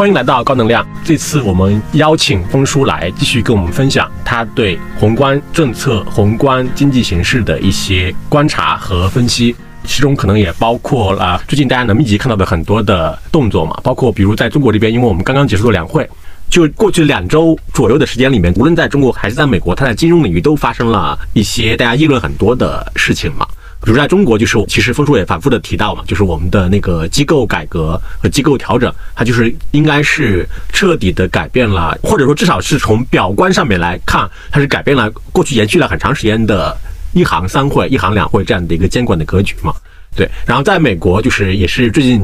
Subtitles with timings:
[0.00, 0.82] 欢迎来到高能量。
[1.04, 9.54] 这次我们邀请峰叔来继续跟我们分享他对宏观政策、宏观经济形势的一些观察和分析，
[9.84, 16.08] 其中可能也包括了最近大家能密集看到的很多的动作嘛，包括比如在中国这边，因为我们刚刚结束了两会。
[16.48, 23.46] 就过去两周左右的时间里面，无论在中国还是在美国，它在金融领域都发生了一些大家议论很多的事情嘛。
[23.82, 36.76] 比如在中国，就是其实峰叔也反复的提到嘛，就是我们的那个机构改革和机构调整，它就是应该是彻底的改变了，或者说至少是从表观上面来看，它是改变了过去延续了很长时间的
[37.14, 39.74] 一行三会、一行两会这样的一个监管的格局嘛。
[40.14, 42.20] 对，然后在美国，就是也是最近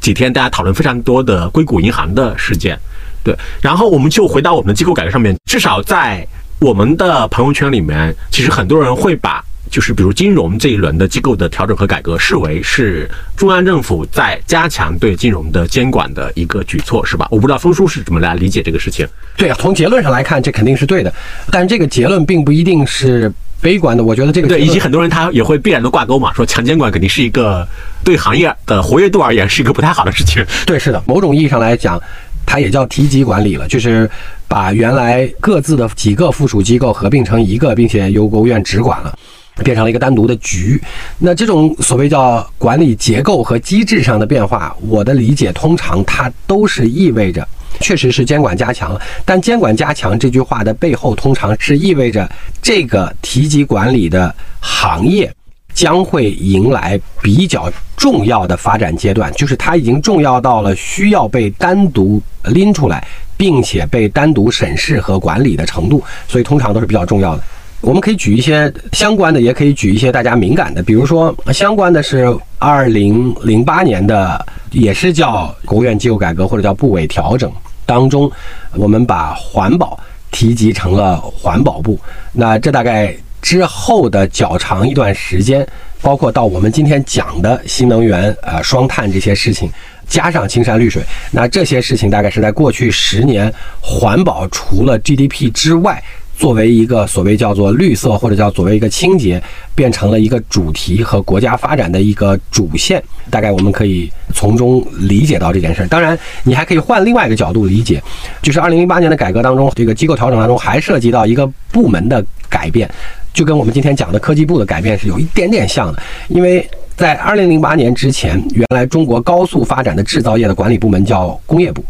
[0.00, 2.78] 几天大家讨论非常多的硅谷银行的事件。
[3.24, 6.24] 对，然后我们就回到我们的机构改革上面，至少在
[6.60, 17.26] 我们的朋友圈里面，其实很多人会把就是比如金融这一轮的机构的调整和改革视为是中央政府在加强对金融的监管的一个举措，是吧？
[17.30, 19.06] 我不知道峰叔是怎么来理解这个事情。
[19.36, 21.12] 对啊，从结论上来看，这肯定是对的，
[21.50, 24.04] 但这个结论并不一定是悲观的。
[24.04, 27.66] 我觉得这个对，以及很多人他也会必然的挂钩嘛，说强监管肯定是一个
[28.04, 30.44] 对行业的活跃度而言是一个不太好的事情。
[30.66, 32.00] 对，是的，某种意义上来讲。
[32.46, 34.08] 它也叫提级管理了，就是
[34.46, 39.18] 把原来各自的几个附属机构合并成一个，并且由国务院直管了，
[39.62, 40.80] 变成了一个单独的局。
[41.18, 47.46] 那这种所谓叫管理结构和机制上的变化，我的理解通常它都是意味着，
[47.80, 49.00] 确实是监管加强了。
[49.24, 55.32] 但监管加强这句话的背后，通常是意味着这个提级管理的行业。
[55.74, 63.04] 将会迎来比较重要的发展阶段，就是它已经重要到了需要被单独拎出来，
[63.36, 67.42] 并且被单独审视和管理的程度，所以通常都是比较重要的。
[67.84, 77.52] 我们可以举一些相关的，也可以举一些大家敏感的，比如说相关的是二零零八年的，也是叫国务院机构改革或者叫部委调整
[77.84, 78.30] 当中，
[78.74, 80.00] 我们把环保
[80.30, 81.98] 提及成了环保部，
[82.32, 83.14] 那这大概。
[83.42, 85.68] 之后的较长一段时间，
[86.00, 89.70] 包括到我们今天讲的新能源、呃双碳这些事情，
[90.08, 93.52] 加上青山绿水，那这些事情大概是在过去十年，
[93.82, 96.02] 环保除了 GDP 之外，
[96.36, 99.42] 作为一个所谓叫做绿色或者叫作为一个清洁，
[99.74, 103.02] 变成了一个主题和国家发展的一个主线。
[103.30, 105.86] 大概我们可以从中理解到这件事儿。
[105.86, 108.02] 当然，你还可以换另外一个角度理解，
[108.42, 112.88] 就是二零零八年的改革当中，这个机构调整当中还涉及到一个部门的改变。
[113.32, 121.84] 就跟我们今天讲的科技部的改变是有一点点像的，因为在二零零八年之前，原来中国高速发展的制造业的管理部门叫工业部，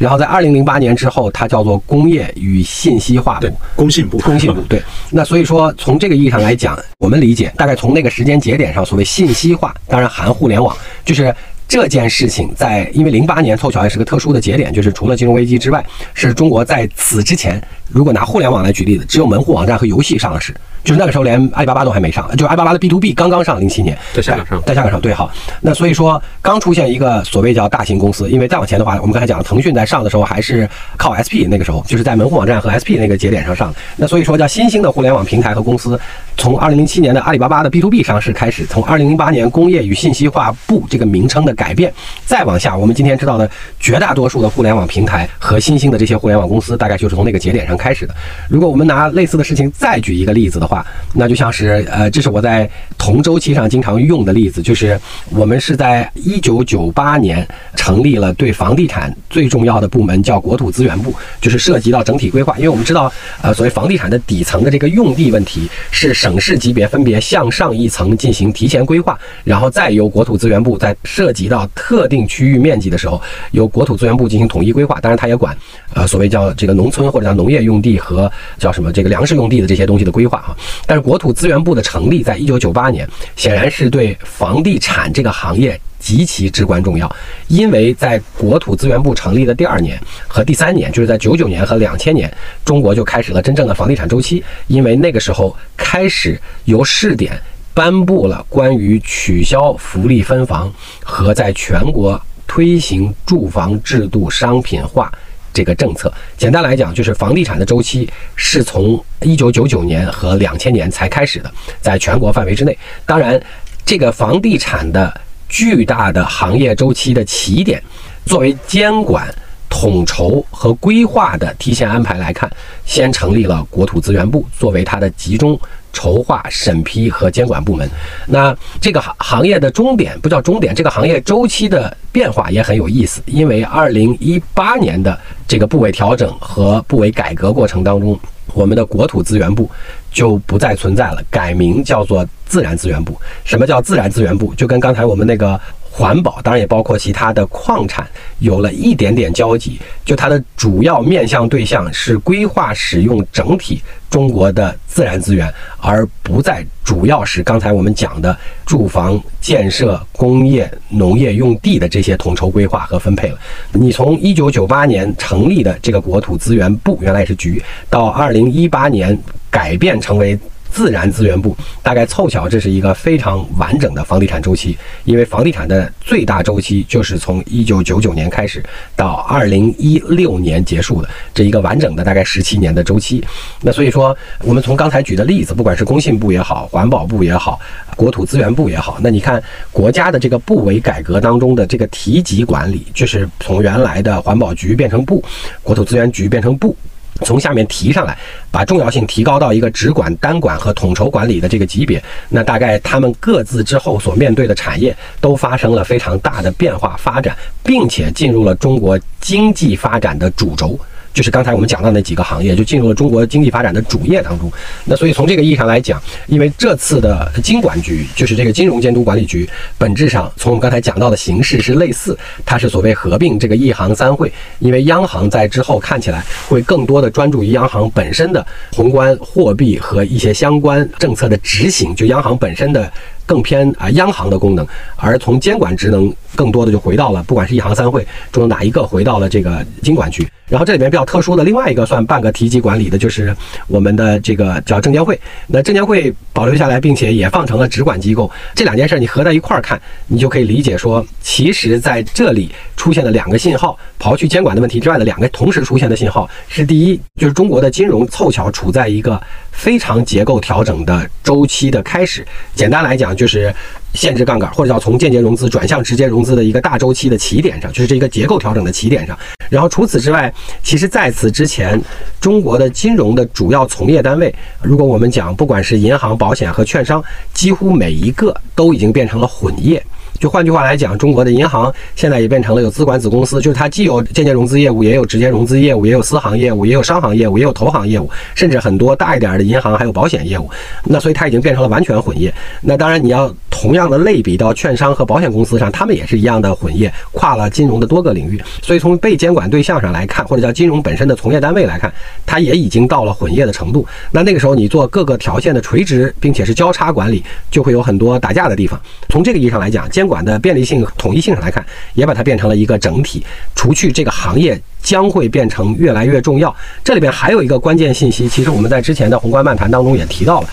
[0.00, 4.62] 然后在二零零八年之后，它叫做工业与信息化部，工信部，工信部。
[4.62, 10.74] 对，那所以说从这个意义上来讲，我们理解大概从那个时间节点上，所谓信息化，当然含互联网，
[11.04, 11.34] 就是
[11.68, 15.84] 这件事情在，因为零八年凑巧也是个特殊的节点，就是除了金融危机之外，
[16.14, 20.54] 是中国在此之前，如果拿互联网来举例子，只有门户网站和游戏上了市。
[20.82, 25.30] 就是那个时候，连阿里巴巴都还没上，就是阿里巴巴的 B to B 刚刚上，零七年在香港上，在香港上对好。
[25.60, 33.78] 那所以说，刚出现一个所谓叫大型公司，因为再往前的话，我们刚才讲了，腾讯在上的时候还是靠 SP，那个时候就是在门户网站和 SP 那个节点上上的。
[33.96, 35.98] 那所以说，叫新兴的互联网平台和公司，
[36.36, 41.92] 从二零零七年的阿里巴巴的 B to B 上市开始，从二零零八年工业与信息化部这个名称的改变，
[42.24, 43.48] 再往下，我们今天知道的
[43.78, 48.14] 绝大多数的互联网平台和新兴的这些互联网公司，大概就是从那个节点上开始的。
[48.48, 50.79] 如果我们拿类似的事情再举一个例子的话，
[51.14, 52.68] 那就像是呃，这是我在
[52.98, 54.98] 同周期上经常用的例子，就是
[55.30, 57.46] 我们是在一九九八年
[57.76, 62.56] 成立了对房地产最重要的部门，叫国土资源部，就是涉及到整体规划。
[62.56, 73.20] 因为我们知道，呃，所谓房地产的底层的这个用地问题，是省市级别分别向上一层进行提前规划，然后再由国土资源部在涉及到特定区域面积的时候，
[73.52, 75.00] 由国土资源部进行统一规划。
[75.00, 75.56] 当然，它也管
[75.94, 80.56] 呃所谓叫这个农村或者叫农业用地和叫什么这个粮食用地的这些东西的规划啊。
[80.86, 87.10] 但是国土资源部的成立，在一九九八年，显然是对房地产这个行业极其至关重要。
[87.48, 92.32] 因为在国土资源部成立的第二年和第三年，就是在九九年和两千年，
[92.64, 94.42] 中国就开始了真正的房地产周期。
[94.66, 97.40] 因为那个时候开始由试点
[97.74, 100.72] 颁布了关于取消福利分房
[101.02, 105.12] 和在全国推行住房制度商品化。
[105.52, 112.76] 这个政策，简单来讲，就是房地产的周期是从一九九九年和两千年才开始的，在全国范围之内。
[113.04, 113.40] 当然，
[113.84, 117.82] 这个房地产的巨大的行业周期的起点，
[118.24, 119.26] 作为监管
[119.68, 122.50] 统筹和规划的提前安排来看，
[122.84, 125.58] 先成立了国土资源部，作为它的集中
[125.92, 127.88] 筹划、审批和监管部门。
[128.26, 133.22] 那这个行行业的终点不叫终点，这个行业周期的变化也很有意思。
[133.26, 138.18] 因为二零一八年的这个部委调整和部委改革过程当中，
[138.54, 139.70] 我们的国土资源部
[140.12, 143.18] 就不再存在了，改名叫做自然资源部。
[143.44, 144.54] 什么叫自然资源部？
[144.54, 145.60] 就跟刚才我们那个。
[145.90, 148.08] 环保当然也包括其他的矿产，
[148.38, 149.78] 有了一点点交集。
[150.04, 163.38] 就它的主要面向对象是规划使用整体中国的自然资源，而不再主要是刚才我们讲的住房建设、工业、农业用地的这些统筹规划和分配了。
[163.72, 169.16] 你从一九九八年成立的这个国土资源部，原来是局，到二零一八年
[169.50, 170.38] 改变成为。
[170.72, 178.64] 自然资源部大概凑巧，这是一个非常完整的房地产周期，因为房地产的最大周期就是从一九九九年开始
[178.96, 183.22] 到二零一六年结束的这一个完整的大概十七年的周期。
[183.60, 187.60] 那所以说，我们从刚才举的例子，不管是工信部也好，环保部也好，
[187.96, 195.22] 国土资源部也好，那你看国家的这个部委改革当中的这个提级管理，就是从原来的环保局变成部，
[195.62, 196.76] 国土资源局变成部。
[197.24, 198.16] 从下面提上来，
[198.50, 210.78] 把重要性提高到一个直管、单管和统筹管理的这个级别，那大概他们各自之后所面对的产业都发生了非常大的变化发展，并且进入了中国经济发展的主轴。
[211.12, 214.50] 就是刚才我们讲到那几个行业，就进入了中国经济发展的主业当中。
[214.84, 224.32] 那所以从这个意义上来讲，因为这次的金管局，就是这个金融监督管理局，本质上从我们刚才讲到的形式是类似，它是所谓合并这个一行三会。
[224.60, 232.90] 因为央行在之后看起来会更多的专注于央行本身的宏观货币和一些相关政策的执行，就央行本身的。
[233.26, 234.66] 更偏啊央行的功能，
[234.96, 240.28] 而从监管职能更多的就回到了，不管是一行三会中哪一个回到了这个经管局。
[240.50, 243.34] 然后这里面比较特殊的另外一个算半个提级管理的，就是
[243.68, 245.18] 我们的这个叫证监会。
[245.46, 248.30] 那证监会保留下来，并且也放成了直管机构。
[248.54, 259.20] 这两件事你合在一块儿看，你就可以理解说，其实在这里出现了两个信号，刨去监管的问题之外的两个同时出现的信号是：第一，就是中国的金融凑巧处在一个。
[259.52, 263.54] 非常结构调整的周期的开始，简单来讲就是
[263.94, 269.18] 限制杠杆，或者叫从间接融资转向直接融资的一个大周期的起点上，就是这一个结构调整的起点上。
[269.48, 271.80] 然后除此之外，其实在此之前，
[272.20, 277.02] 中国的金融的主要从业单位，如果我们讲，不管是银行、保险和券商，
[277.34, 279.84] 几乎每一个都已经变成了混业。
[280.20, 290.50] 就换句话来讲，中国的银行现在也变成了有资管子公司，就是它既有间接融资业务，也有直接融资业务，也有私行业务，也有商行业务，也有投行业务，甚至很多大一点的银行还有保险业务。
[290.84, 292.32] 那所以它已经变成了完全混业。
[292.60, 298.38] 那当然你要同样的类比到券商和保险公司上，他们也是一样的混业，跨了金融的多个领域。
[298.60, 301.90] 所以从被监管对象上来看，或者叫金融本身的从业单位来看，
[302.26, 303.86] 它也已经到了混业的程度。
[304.10, 308.78] 那那个时候你做各个条线的垂直并且是交叉管理，就会有很多打架的地方。
[309.08, 311.64] 从这个意义上来讲，监管的便利性、统一性上来看，
[311.94, 313.24] 也把它变成了一个整体。
[313.54, 320.48] 除去这个行业将会变成越来越重要，这里边还有一个关键信息，其实我们在之前的宏观漫谈当中也提到了。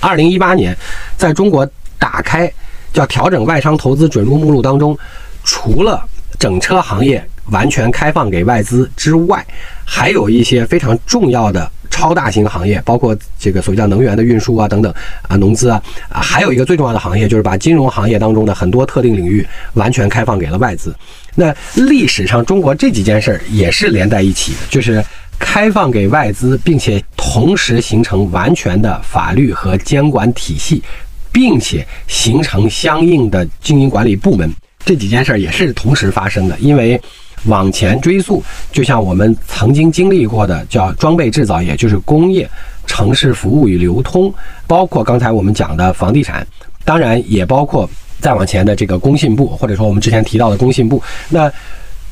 [0.00, 0.76] 二零一八年，
[1.16, 1.68] 在中国
[1.98, 2.52] 打开
[2.92, 4.96] 叫调整外商投资准入目录当中，
[5.42, 6.04] 除了
[6.38, 9.44] 整车行业完全开放给外资之外，
[9.84, 11.68] 还有一些非常重要的。
[11.90, 14.92] 超大型行业，包括这个所谓叫能源的运输啊等等
[15.22, 20.94] 啊，农资啊啊，还有一个最重要的行业，就是把金融行业当中的很多特定领域完全开放给了外资。
[21.34, 25.04] 那历史上中国这几件事儿也是连在一起的，就是
[25.38, 30.82] 开放给外资，并且同时形成完全的法律和监管体系，
[31.32, 34.52] 并且形成相应的经营管理部门，
[34.84, 37.00] 这几件事儿也是同时发生的，因为。
[37.48, 42.48] 往前追溯，就像我们曾经经历过的，叫装备制造业，就是工业、
[42.86, 44.32] 城市服务与流通，
[44.66, 46.46] 包括刚才我们讲的房地产，
[46.84, 47.88] 当然也包括
[48.20, 51.02] 再往前的这个工信部，或者说我们之前提到的工信部。
[51.28, 51.50] 那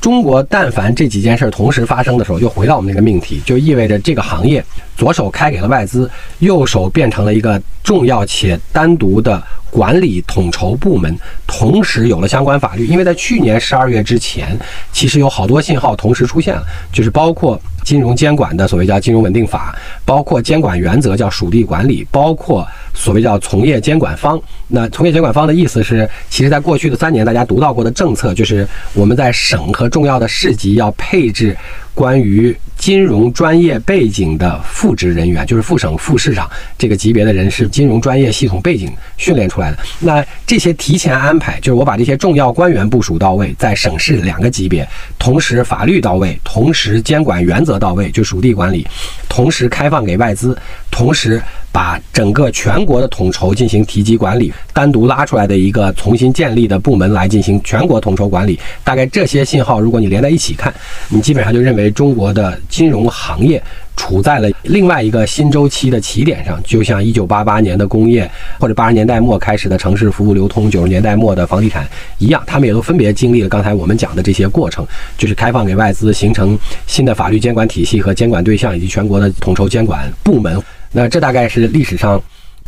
[0.01, 4.65] 中国但凡这几件事同时发生的时候，又回到我们那个命题，就意味着这个行业
[4.97, 9.43] 左手开给了外资，右手变成了一个重要且单独的。
[9.69, 11.15] 管理统筹部门
[11.47, 14.59] 同时有了相关法律，因为在去年十二月之前，
[14.91, 24.41] 其实有好多信号同时出现了，就是包括金融监管的所谓叫金融稳定法，包括监管原则叫属地管理，包括所谓叫从业监管方。
[24.67, 31.57] 那从业监管方的意思是，其实在过去的三年，大家读到过的政策，就是我们在省和重要的市级要配置。
[31.97, 39.79] 关于金融专业背景的副职人员，就是副省副市长这个级别的人，是金融专业系统背景训练出来的。
[39.99, 44.87] 那这些提前安排，就是我把这些重要官员部署到位，在省市两个级别，
[45.19, 48.87] 同时法律到位，同时监管原则到位，就属地管理，
[49.27, 50.55] 同时开放给外资，
[50.91, 51.43] 同时。
[51.73, 58.59] 把整个全国的统筹进行提级管理，单独拉出来的一个重新建立的部门来进行全国统筹管理。
[58.83, 60.73] 大概这些信号，如果你连在一起看，
[61.11, 63.63] 你基本上就认为中国的金融行业
[63.97, 66.63] 处在了另外一个新周期的起点上。
[66.65, 71.89] 就像1988年的工业，或者80年代末开始的城市服务流通，90年代末的房地产
[72.19, 80.63] 一样，他们也都分别经历了刚才我们讲的这些过程，就是开放给外资，形成新的法律监管体系和监管对象，以及全国的统筹监管部门。
[80.93, 82.21] 那这大概是历史上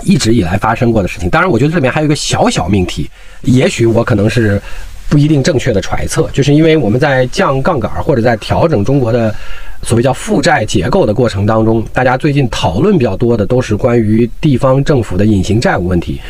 [0.05, 1.29] 一直以来发生过的事情。
[1.31, 3.09] 当然，我觉得这里面还有一个小小命题，
[3.43, 4.61] 也许我可能是
[5.09, 9.35] 不一定正确的揣测，就是因为我们在降杠杆或者在调整中国的
[9.83, 16.21] 所谓叫负债结构的过程当中，大家最近讨论比较多的都是关于地方政府的隐形债务问题。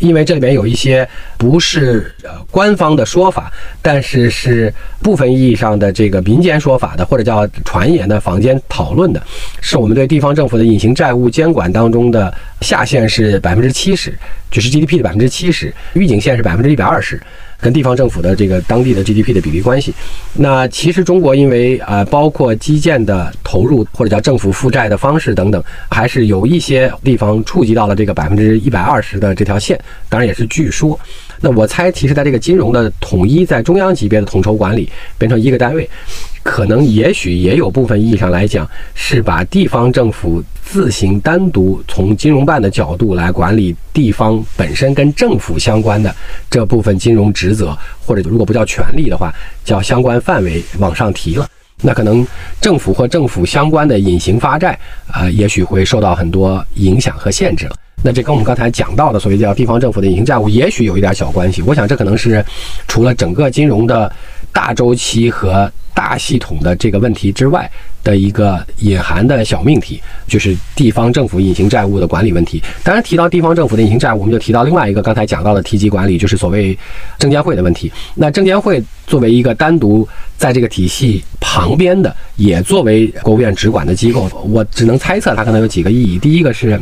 [0.00, 3.50] 因为这里面有一些不是呃官方的说法，
[3.80, 9.22] 但是是部分意义上的这个民间说法的，或者叫传言的坊间讨论的，
[9.60, 14.12] 是我们对地方政府的隐形债务监管当中的下限是百分之七十，
[14.50, 17.22] 就是 GDP 的百分之七十，预警线是百分之一百二十。
[17.64, 19.94] 跟地方政府的这个当地的 GDP 的比例关系，
[20.34, 29.80] 那其实中国因为呃，包括基建的投入或者叫政府负债的方式等等，还是有一些地方触及到了这个百分之一百二十的这条线，
[30.10, 31.00] 当然也是据说。
[31.40, 35.88] 那我猜，其实在这个金融的统一，在中央级别的统筹管理变成一个单位，
[36.42, 40.44] 可能也许也有部分意义上来讲，是把地方政府
[40.74, 46.12] 自行单独从金融办的角度来管理地方本身跟政府相关的
[46.50, 49.32] 这部分金融职责，或者如果不叫权利的话，
[49.64, 51.46] 叫相关范围往上提了。
[51.80, 52.26] 那可能
[52.60, 54.76] 政府或政府相关的隐形发债，
[55.12, 57.76] 呃，也许会受到很多影响和限制了。
[58.02, 61.62] 那这跟我们刚才讲到的所谓叫地方政府的隐形债务，也许有一点小关系。
[61.62, 62.44] 我想这可能是
[62.88, 64.12] 除了整个金融的
[64.52, 67.70] 大周期和大系统的这个问题之外
[68.04, 72.62] 的一个隐含的小命题，就是地方政府隐形债务的管理问题。
[72.84, 76.78] 当然，提到地方政府的隐形债务，我们就提到另外一个刚才讲到的提及管理，就是所谓
[77.18, 77.90] 证监会的问题。
[78.14, 80.06] 那证监会作为一个单独
[80.36, 86.18] 在这个体系旁边的，也作为国务院直管的机构，我只能猜测它可能有几个意义。
[86.18, 86.78] 第一个是。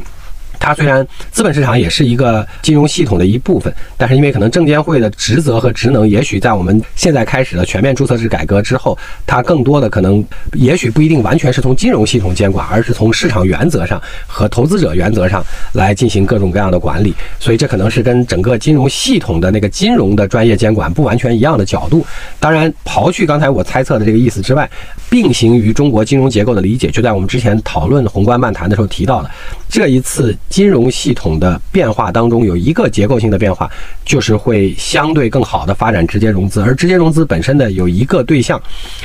[0.62, 17.12] 它虽然资本市场也是一个金融系统的一部分，但是因为可能证监会的职责和职能，也许在我们现在开始的全面注册制改革之后，它更多的可能，也许不一定完全是从金融系统监管，而是从市场原则上和投资者原则上来进行各种各样的管理。
[17.40, 22.07] 所以这可能是跟整个金融系统的那个金融的专业监管不完全一样的角度。
[22.38, 24.71] 当然，刨去刚才我猜测的这个意思之外，
[25.11, 29.31] 并行于中国金融结构的理解，就在我们之前讨论宏观漫谈的时候提到了
[29.69, 30.37] 这一次。
[30.52, 33.71] 金融系统的变化当中有一个结构性的变化，
[34.04, 38.61] 就是会相对更好的发展直接融资，而直接融资本身的有一个对象，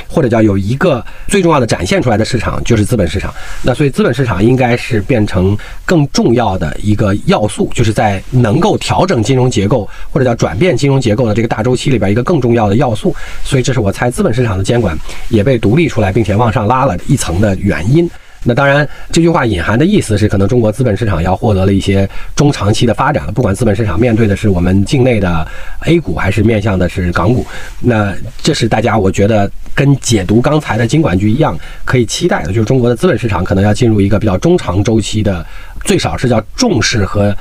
[0.06, 3.32] 或者叫有一个最重要的展现出来的市场，就是资本市场。
[3.62, 13.16] 那所以资本市场应该是变成更重要的一个要素，就是在能够调整金融结构或者叫转变金融结构的这个大周期里边一个更重要的要素。
[13.42, 14.94] 所以这是我猜资本市场的监管
[15.30, 18.06] 也被独立出来，并且往上拉了一层的原因。
[18.44, 23.32] 那当然，这句话隐含的意思是，可能中国资本市场要获得了一些中长期的发展了。
[23.32, 25.46] 不管资本市场面对的是我们境内的
[25.80, 27.44] A 股，还是面向的是港股，
[27.80, 35.44] 那这是大家我觉得跟解读刚才的金管局一样可以期待的，就是中国的资本市场可能要进入一个比较中长周期的，
[35.84, 37.36] 最少是叫重视和。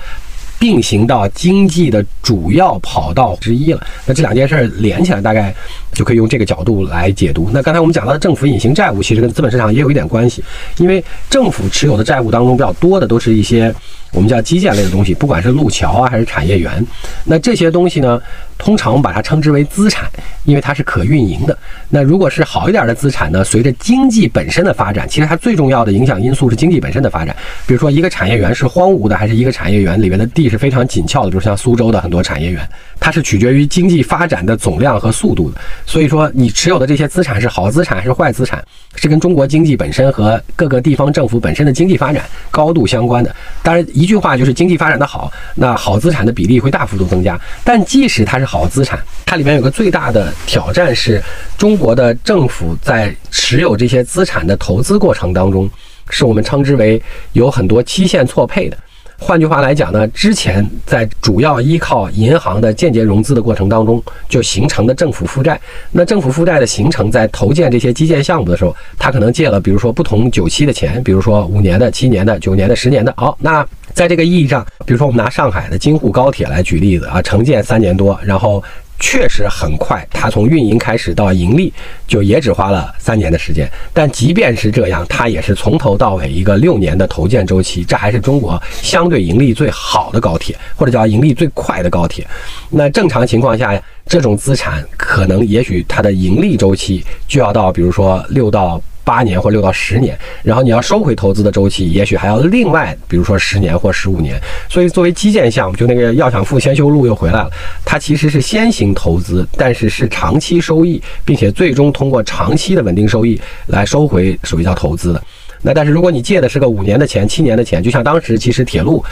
[0.59, 3.81] 并行到经济的主要跑道之一了。
[4.05, 5.53] 那这两件事连起来，大概
[5.93, 7.49] 就可以用这个角度来解读。
[7.53, 10.43] 那刚才我们讲到的政府隐形债务，其实跟资本市场也有一点关系，
[10.77, 13.73] 因为政府持有的债务当中比较多的都是一些。
[14.11, 16.85] 我们叫基建类的东西，不管是路桥啊还是产业园，
[17.25, 18.19] 那这些东西呢，
[18.57, 20.09] 通常我们把它称之为资产，
[20.45, 21.57] 因为它是可运营的。
[21.89, 27.35] 那如果是好一点的资产呢，随着经济本身的发展，其实它最重要的影响因素是经济本身的发展。
[27.65, 32.67] 比如说一个产业园是荒芜的，还是一个产业园里面的地是非常紧俏的，比如像苏州的很多产业园，
[33.07, 35.61] 它是取决于经济发展的总量和速度的。
[35.85, 38.61] 所以说，你持有的这些资产是好资产还是坏资产，
[38.95, 43.33] 是跟中国经济本身和各个地方政府本身的经济发展高度相关的。
[43.63, 43.87] 当然。
[43.93, 47.39] 一句话就是经济发展的好，那好资产的比例会大幅度增加。
[47.63, 51.23] 但即使它是好资产，它里面有个最大的挑战是，
[51.57, 55.69] 中国的政府在持有这些资产的投资过程当中，
[56.09, 58.77] 是我们称之为有很多期限错配的。
[59.19, 65.59] 换句话来讲呢，之前在主要依靠银行的间接融资的过程当中，就形成的政府负债。
[65.91, 73.13] 那政府负债的形成，在投建这些基建项目的时候，他可能借了，比如说不同久期的钱，比如说五年的、七年的、九年的、十年的。
[73.17, 78.63] 好，那在这个意义上，比如说我们拿上海的京沪高铁来举例子啊，承建三年多，然后。
[78.99, 81.71] 确实很快，它从运营开始到盈利，
[82.07, 83.69] 就也只花了三年的时间。
[83.93, 87.83] 但即便是这样，它也是从头到尾一个六年的投建周期。
[87.83, 92.25] 这还是中国相对盈利最好的高铁，或者叫盈利最快的高铁。
[92.69, 98.81] 那正常情况下，这种资产可能也许它的盈利周期就要到，比如说六到。
[99.07, 104.37] 八年或六到十年，然后你要收回投资的周期，也许还要另外，比如说十年或十五年。
[104.69, 107.49] 所以作为基建项目，就那个要想富先修路又回来了，
[107.85, 115.23] 它其实是先行投资，但是是长期收益，并且最终通过长期的稳定收益来收回属于叫投资的。
[115.63, 119.03] 那但是如果你借的是个五年的钱、七年的钱，就像当时其实铁路、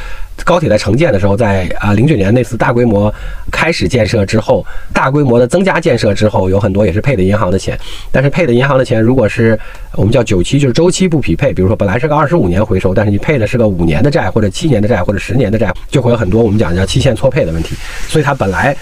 [0.43, 3.13] 高铁在承建的时候，在啊零九年那次大规模
[3.51, 7.77] 开始建设之后，大规模的增加建设之后，有很多也是配的银行的钱。
[8.11, 9.59] 但是配的银行的钱，如果是
[9.93, 17.75] 我们叫九期，就是周期不匹配，比如说本来是个二十五年回收，但是你配的是个五年的债或者七年的债或者十年的债，就会有很多我们讲叫期限错配的问题。
[18.07, 18.75] 所以它本来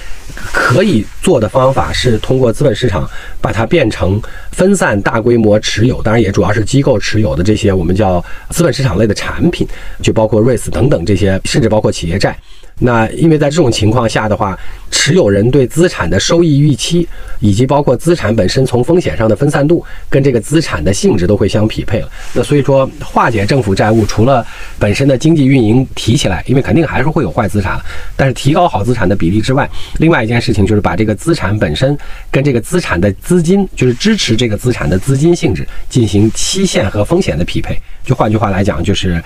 [0.52, 7.54] 可以做的方法是通过资本市场把它变成分散大规模持有，当然也主要是机构持有的这。
[7.54, 8.20] 些我们叫
[8.50, 9.68] 资本市场类的产品，
[10.02, 12.38] 就包括 REITs 等等这些，甚至包括企业债。
[12.80, 14.58] 那因为在这种情况下的话，
[14.90, 17.08] 持有人对资产的收益预期，
[17.40, 22.10] 以及包括资产本身从风险上的分散度，跟这个资产的性质都会相匹配了。
[22.34, 24.46] 那所以说，化解政府债务，除了
[24.80, 27.80] 本身的经济运营提起来，因为肯定还是会有坏资产，
[28.16, 29.70] 但是提高好资产的比例之外，
[30.00, 31.96] 另外一件事情就是把这个资产本身
[32.32, 37.80] 跟这个资产的资金，就是支持这个资产的资金性质进行期限和风险的匹配。
[38.04, 39.24] 就换句话来讲，就是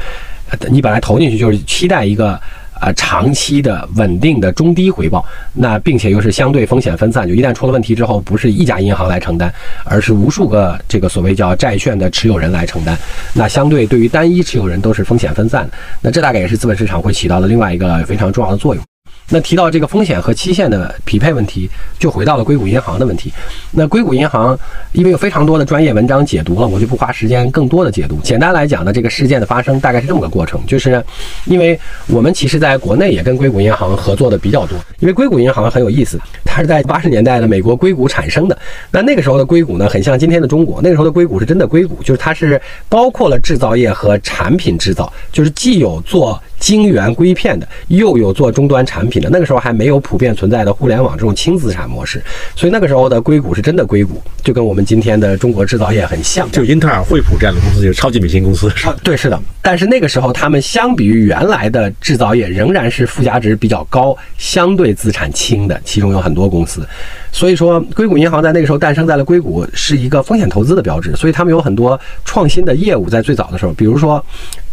[0.70, 2.39] 你本来投进去就是期待一个。
[2.80, 5.25] 啊，长期的稳定的中低回报，
[5.56, 9.51] 那并且又是相对风险分散，就一旦出了问题之后，不是一家银行来承担，
[9.84, 12.96] 而是无数个这个所谓叫债券的持有人来承担。
[13.34, 15.74] 那相对对于单一持有人都是风险分散的。
[16.01, 18.84] 那这大概也是资本市场会起到的另外一个非常重要的作用。
[19.30, 21.70] 那提到这个风险和期限的匹配问题，
[22.00, 23.34] 就回到了硅谷银行的问题。
[23.72, 24.58] 那硅谷银行
[24.94, 28.18] 因为有非常多的专业文章解读了，我就不花时间更多的解读。
[28.24, 31.04] 简单来讲呢，这个事件的发生大概是这么个过程，就是
[31.46, 34.78] 因为我们其实在国内也跟硅谷银行合作的比较多。
[35.00, 38.58] 因为硅谷银行很有意思，它是在八十年代的美国硅谷产生的。
[38.92, 40.82] 那那个时候的硅谷呢，很像今天的中国。
[40.82, 46.42] 那个时候的硅谷是真的硅谷，就是它是包括了制造业和产品制造，就是既有做。
[46.60, 52.22] 晶圆硅片的，又有做终端产品的，那个时候还没有普遍存在的互联网这种轻资产模式，
[52.56, 56.50] 所以那个时候的硅谷是真的硅谷，就跟我们今天的中国制造业很像。
[56.52, 58.72] 就英特尔、惠普这样的公司，就是超级明星公司。
[59.04, 59.39] 对，是的。
[59.62, 66.88] 但是那个时候，他们相比于原来的制造业，仍然是附加值比较高、相对资产轻的，其中有很多公司。
[67.32, 71.15] 所以说，硅谷银行在那个时候诞生在了硅谷，是一个风险投资的标志。
[71.15, 74.24] 所以他们有很多创新的业务，在最早的时候，比如说。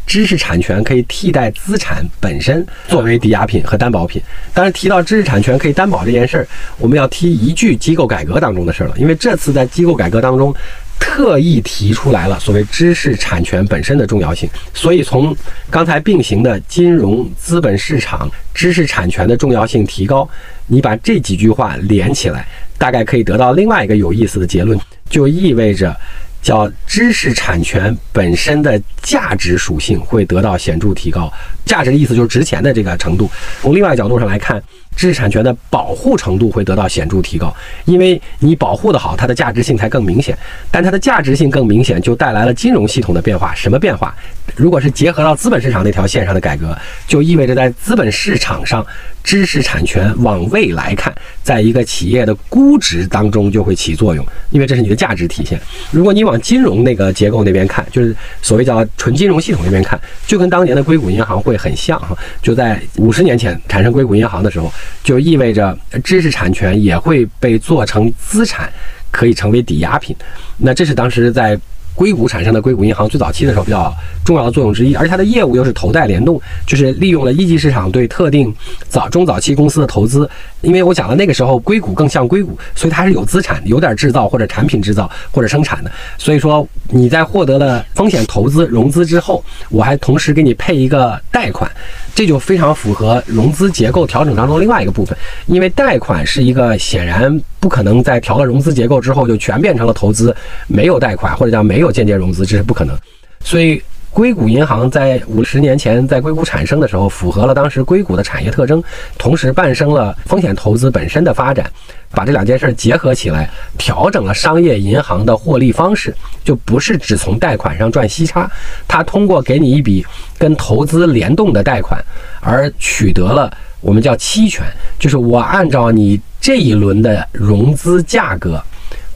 [0.06, 4.22] 知识产权可以替代资产本身作为抵押品和担保品。
[4.52, 6.46] 当然，提到知识产权可以担保这件事儿，
[6.78, 8.94] 我们要提一句机构改革当中的事儿了。
[8.98, 10.54] 因为这次在机构改革当中，
[11.00, 14.48] 特意提出来了所谓知识产权本身的重要性。
[14.72, 15.34] 所以，从
[15.70, 20.28] 刚才并行的金融资本市场知识产权的重要性提高，
[20.66, 22.46] 你把这几句话连起来，
[22.78, 25.94] 大概可以得到另外一个有意思的结论，就意味着。
[26.44, 31.32] 叫知识产权本身的价值属性会得到显著提高，
[31.64, 33.28] 价值的意思就是值钱的这个程度。
[33.60, 34.62] 从另外一角度上来看。
[34.96, 37.54] 知识产权的保护程度会得到显著提高，
[37.84, 40.36] 因为你保护的好，它的价值性才更明显。
[40.70, 43.54] 但它的价值性更明显，就带来了金融系统的变化。
[43.54, 44.14] 什么变化？
[44.56, 46.76] 如果是结合到资本市场那条线上的改革，
[47.06, 48.86] 就意味着在资本市场上，
[49.22, 55.58] 知识产权往未来看，在一个企业的估值当中就会起作用，因为这是你的价值体现。
[55.90, 62.16] 如果你往金融那个结构那边看，就是所谓叫纯金融系统那边看，就跟当年的硅谷银行会很像哈。
[62.42, 64.72] 就在五十年前产生硅谷银行的时候。
[65.02, 68.72] 就意味着知识产权也会被做成资产，
[69.10, 70.14] 可以成为抵押品。
[70.58, 71.58] 那这是当时在。
[71.96, 73.94] 硅谷产生的硅谷银行最早期的时候比较
[74.24, 78.52] 重要的作用之一，而它的业务又是头戴联动，就是利用了一级市场对特定
[78.88, 80.28] 早中早期公司的投资。
[80.64, 85.90] 因为我讲了那个时候硅谷更像硅谷，所以它是有资产、有点制造或者产品制造或者生产的。
[86.18, 91.70] 所以说你在获得了风险投资融资之后，我还同时给你配一个贷款，
[92.14, 97.40] 这就非常符合融资结构调整当中另外一个部分，因为贷款是一个显然。
[97.60, 102.94] 不可能在调了融资结构之后就全变成了投资，没有贷款或者叫没有间接融资，这是不可能。
[103.42, 103.82] 所以
[104.14, 108.80] 硅谷银行在五十年前在硅谷产生的时候，符合了当时硅谷的产业特征，
[109.18, 111.68] 同时伴生了风险投资本身的发展，
[112.12, 118.48] 把这两件事结合起来，调整了商业银行的获利方式，就不是只从贷款上赚息差，
[118.86, 120.06] 它通过给你一笔
[120.38, 122.00] 跟投资联动的贷款，
[122.40, 124.64] 而取得了我们叫期权，
[124.96, 128.62] 就是我按照你这一轮的融资价格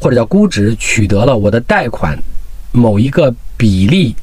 [0.01, 2.19] 或者叫估值，取得了我的贷款
[2.73, 4.17] 某一个比例。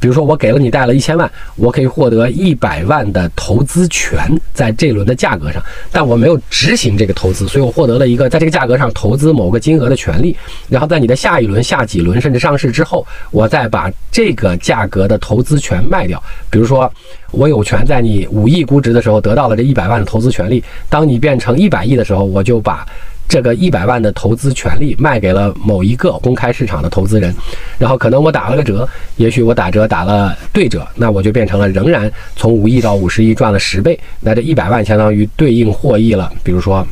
[0.00, 4.18] 比如说，我给了你贷了一千万，我可以获得一百万的投资权，
[4.54, 10.34] 在这轮的价格上，但我没有执行这个投资，所以我获得了一个在这个价格上投资某个金额的权利。
[10.70, 16.20] 然后在你的下一轮、下几轮甚至上市之后，我再把这个价格的投资权卖掉。
[16.48, 16.90] 比如说，
[17.30, 22.86] 我有权在你五亿估值的时候得到了这一百万的投资权利，当你变成一百亿的时候，我就把。
[23.30, 27.32] 这个一百万的投资权利卖给了某一个公开市场的投资人，
[27.78, 28.86] 然后可能我打了个折，
[29.18, 36.28] 也许我打折打了对折，那我就变成了仍然从五亿到五十亿赚了十倍，那这一百万相当于对应获益了。
[36.42, 36.84] 比如说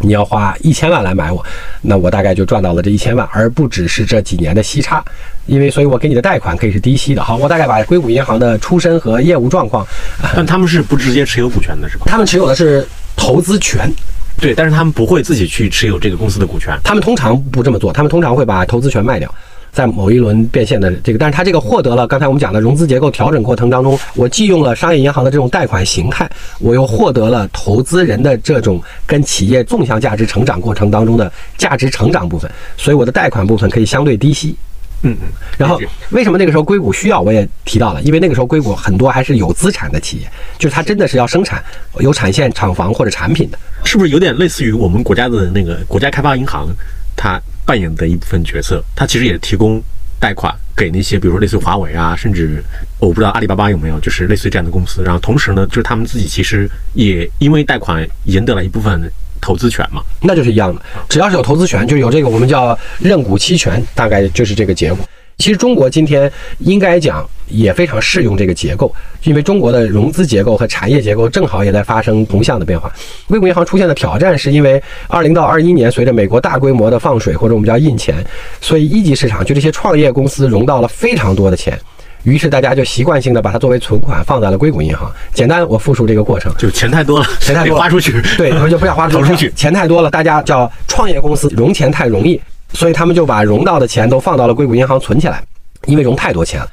[0.00, 1.42] 你要花一千万来买我，
[1.80, 5.02] 那我大概就赚到了这一千万，而不只是这几年的息差，
[5.46, 7.24] 因为所以我给你的贷款可以是低息的。
[7.24, 9.86] 好，我大概把硅谷银行的出身和业务状况，
[10.34, 12.04] 但他们是不直接持有股权的是吧？
[12.06, 13.90] 他们持有的是投资权。
[14.38, 19.34] 对，但是他们不会自己去持有这个公司的股权，他们通常不这么做，他们通常会把投资权卖掉，
[19.72, 34.54] 在某一轮变现的这个，但是他这个获得了刚才我们讲的融资结构调整过程当中，我既用了商业银行的这种贷款形态，我又获得了投资人的这种跟企业纵向价值成长过程当中的价值成长部分，所以我的贷款部分可以相对低息。
[35.02, 35.28] 嗯嗯，
[35.58, 35.80] 然后
[36.10, 37.20] 为什么那个时候硅谷需要？
[37.20, 41.62] 我也提到了，因为那个时候硅谷很多还是有资产的企业，就是它真的是要生产
[42.00, 46.68] 有产线、厂房或者产品的，是不是有点类似于我们国家的那个国家开发银行，
[47.14, 48.82] 它扮演的一部分角色？
[48.96, 49.80] 它其实也提供
[50.18, 52.64] 贷款给那些，比如说类似于华为啊，甚至
[52.98, 55.02] 我不知道阿里巴巴有没有，就是类似于这样的公司。
[55.04, 59.12] 然后同时呢，就是他们自己其实也因为贷款赢得了一部分。
[59.40, 60.80] 投资权嘛，那就是一样的。
[61.08, 64.98] 只要是有投资权，就有这个我们叫认股期权，大概就是这个结果。
[65.38, 68.90] 其实中国今天应该讲也非常适用这个结构，
[69.24, 72.90] 因为中国的融资结构和产业结构正好也在发生同向的变化。
[73.28, 78.24] 硅谷银行出现的挑战是因为二零到二一年，随着美国大规模的放水或者我们叫印钱，
[78.62, 81.78] 所以一级市场就这些创业公司融到了非常多的钱。
[82.26, 85.08] 于是大家就习惯性的把它作为存款放在了硅谷银行。
[85.32, 92.40] 简单，我复述这个过程，就钱太多了，钱太多花出去，对，然后就不要花投出去，钱太多了，大家叫创业公司融钱太容易，
[92.72, 95.40] 所以他们就把融到的钱都放到了硅谷银行存起来，
[95.86, 96.68] 因为融太多钱了。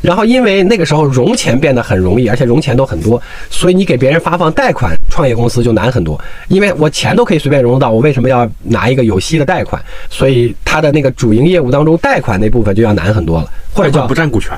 [0.00, 6.16] 然后，因为那个时候融钱变得很容易，而且融钱都很多，所以你给别人发放贷款，创业公司就难很多。
[6.46, 9.82] 因为我钱都可以随便融得到，我为什么要拿一个有息的贷款？
[10.08, 14.52] 所以它的那个主营业务当中，贷款那部分就要难很多了，或者叫不占股权。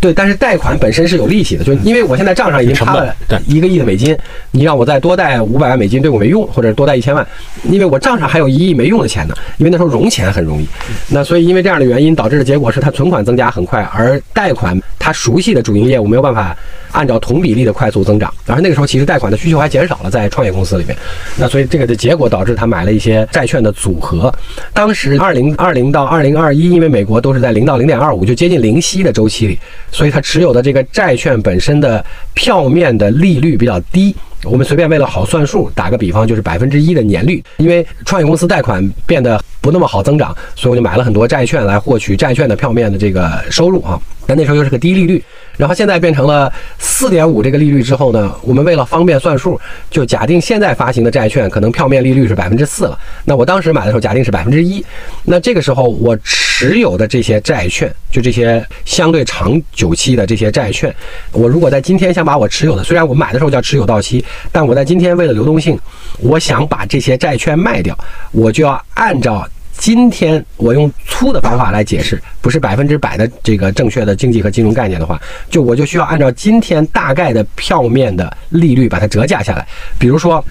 [0.00, 3.14] 对，但是贷款本身是有利息的，就因为我现在账上已经差了
[3.46, 4.16] 一个亿的美金，
[4.50, 7.26] 你让我再多贷五百万美金对我没用，或者多贷一千万，
[7.64, 9.34] 因为我账上还有一亿没用的钱呢。
[9.56, 10.68] 因为那时候融钱很容易，
[11.08, 14.78] 那所以因为这样的原因导致的结果是他存款增加很快，而贷款。
[15.00, 16.54] 他熟悉的主营业务没有办法
[16.92, 20.96] 按照同比例的快速增长，然后那个时候其实贷款的需求还减少了，在创业公司里面，
[21.36, 24.32] 那所以这个的结果导致他买了一些债券的组合。
[24.72, 29.58] 当时二零二零到二零二一，因为美国都是在零到零点二五，就接近零息的周期里，
[29.90, 34.14] 所以他持有的这个债券本身的票面的利率比较低。
[34.44, 44.00] 我们随便为了好算数，打个比方就是百分之一的年率，因为创业公司贷款变得不那么好增长，所以我就买了很多债券来获取债券的票面的这个收入啊。
[44.26, 45.22] 但那时候又是个低利率，
[45.58, 52.98] 然后现在变成了四点五这个利率之后呢，我们为了方便算数，就假定现在发行的债券可能票面利率是百分之四了。
[53.26, 54.82] 那我当时买的时候假定是百分之一，
[55.24, 60.94] 那这个时候我持有的这些债券，就这些相对长久期的这些债券，
[61.32, 64.24] 我如果在今天想把我持有的，虽然我买的时候叫持有到期。
[64.52, 65.78] 但我在今天为了流动性，
[66.20, 67.98] 我想把这些债券卖掉，
[68.30, 69.46] 我就要按照
[69.78, 79.66] 今天我用粗的方法来解释，不是百分之百的这个正确的经济和金融概念的话，就我就需要按照今天大概的票面的利率把它折价下来。
[79.96, 80.44] 比如说，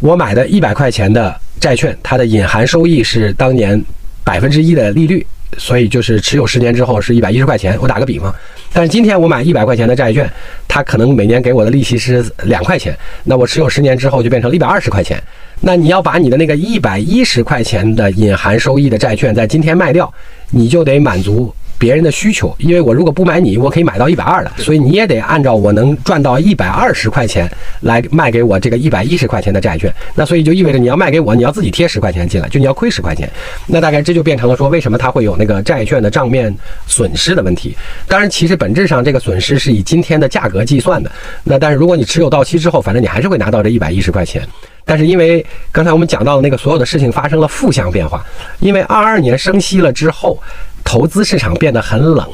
[0.00, 3.80] 我买的一百块钱的债券，它的隐含收益是当年
[4.24, 5.24] 百分之一的利率，
[5.56, 7.78] 所以就是持有十年之后是一百一十块钱。
[7.80, 8.34] 我打个比方。
[8.72, 10.28] 但是今天我买一百块钱的债券，
[10.66, 15.22] 它可能每年给我的利息是两块钱，那我持有十年之后就变成一百二十块钱。
[15.66, 20.12] 那你要把你的那个一百一十块钱的隐含收益的债券在今天卖掉，
[20.50, 29.92] 你就得满足别人的需求，因为我如果不买你，我可以买到一百二的，所以你也得按照我能赚到一百二十块钱来卖给我这个一百一十块钱的债券。
[30.14, 33.30] 那所以就意味着你要卖给我，你要自己贴十块钱进来，就你要亏十块钱。
[33.66, 36.54] 那大概这就变成了说，为什么它会有那个债券的账面
[36.86, 37.76] 损失的问题？
[38.08, 41.10] 当然，其实本质上这个损失是以今天的价格计算的。
[41.42, 44.46] 那但是如果你持有到期之后，反正你还是会拿到这一百一十块钱。
[44.86, 48.22] 但是因为刚才我们讲到的那个所有的事情发生了负向变化，
[48.60, 50.38] 因为二二年升息了之后，
[50.84, 52.28] 投资市场变得很冷。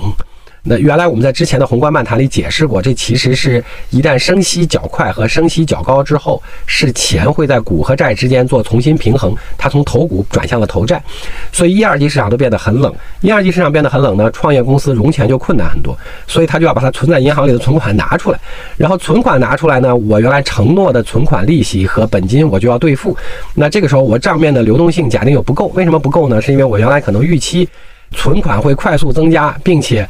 [0.63, 11.03] 那原来我们在之前的宏观漫谈里解释过，这其实是一旦升息较快和升息较高之后，是钱会在股和债之间做重新平衡，它从投股转向了投债，
[11.51, 12.95] 所以一二级市场都变得很冷。
[13.23, 18.39] 一二级市场变得很冷呢，创业公司融钱就困难很多，所以他就要把它存在银行里的存款拿出来，
[18.77, 23.17] 然后存款拿出来呢，我原来承诺的存款利息和本金我就要兑付，
[23.55, 26.39] 那这个时候我账面的流动性假定又不够，为什么不够呢？
[26.39, 27.67] 是因为我原来可能预期
[28.13, 30.09] 存款会快速增加，并且。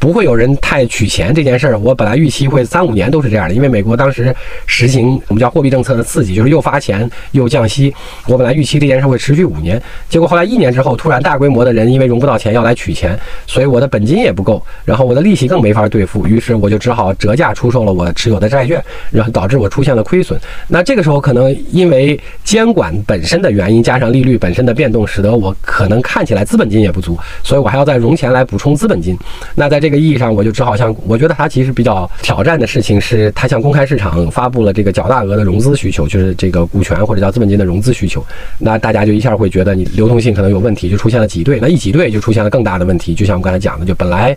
[0.00, 4.34] 不会有人太取钱这件事儿，我本来预期会三五年都是这样的，因为美国当时
[4.64, 7.94] 实行我们叫货币政策的刺激，就是又发钱又降息。
[8.26, 20.40] 我本来预期这件事会持续五年，结果后来一年之后，突然大规模的人因为融不到钱要来取钱，所以我的本金也不够，然后我的利息更没法兑付，于是我就只好折价出售了我持有的债券，然后导致我出现了亏损。
[20.66, 29.14] 那这个时候可能因为监管本身的原因，加上利率本身的变动，使得我可能看起来资本金也不足，所以我还要再融钱来补充资本金。
[29.54, 38.24] 那在这这个意义上，我就只好向我觉得它其实比较挑战的事情是，它向公开市场发布了这个较大额的融资需求，就是这个股权或者叫资本金的融资需求。
[38.56, 41.58] 那大家就一下会觉得你流动性可能有问题，就出现了挤兑。
[41.60, 44.36] 那一挤兑就出现了更大的问题，就像我刚才讲的，就本来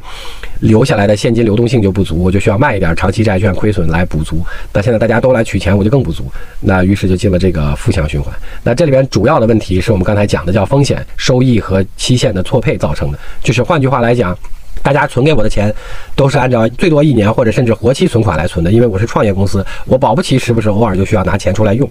[0.62, 4.44] 留下来的现金流动性就不足，我就需要卖一点长期债券亏损来补足。
[4.74, 6.26] 那现在大家都来取钱，我就更不足。
[6.62, 8.34] 那于是就进了这个负向循环。
[8.64, 14.36] 那这里边主要的问题是我们刚才讲的叫风险收益和期限的错配造成的，就是换句话来讲。
[14.84, 15.74] 大家存给我的钱，
[16.16, 21.90] 都是按照最多一年或者甚至活期存款来存的，因为我是创业公司，我保不齐时不时偶尔就需要拿钱出来用，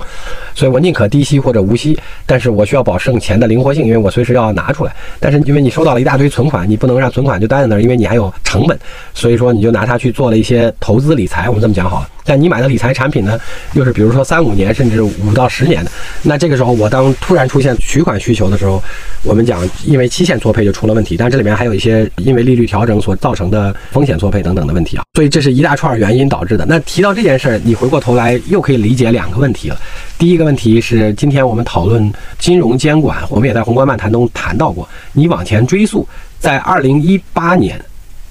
[0.55, 4.95] 所以我宁可低息或者无息，但是我需要保证钱的灵活性，因为我随时要拿出来。
[5.19, 8.79] 但是因为你收到了一大堆存款，你不能让存款就待在那儿，因为你还有成本，
[9.15, 11.49] 所以说你就拿它去做了一些投资理财。
[11.49, 12.09] 我们这么讲好了。
[12.25, 13.39] 但你买的理财产品呢，
[13.73, 15.91] 又是比如说三五年甚至五到十年的，
[16.23, 18.83] 那这个时候我当突然出现取款需求的时候，
[19.23, 26.65] 我们讲因为期限错配就出了问题，但这里面还有一些因为利率调整所造成的风险错配等等的问题啊，所以这是一大串原因导致的。
[26.67, 29.79] 那提到这件事儿，你回过头来又可以理解两个问题了。
[30.19, 36.07] 第一个问题是今天我们讨论金融监管，我们也在宏观漫谈中谈到过，你往前追溯，
[36.39, 37.81] 在二零一八年，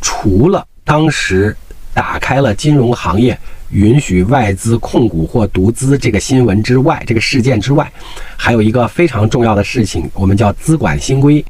[0.02, 1.56] 除了当时
[1.94, 3.38] 打开了金融行业。
[3.72, 7.92] 允许外资控股或独资这个新闻之外，这个事件之外，
[8.36, 11.44] 还有一个非常重要的事情，我们叫资管新规。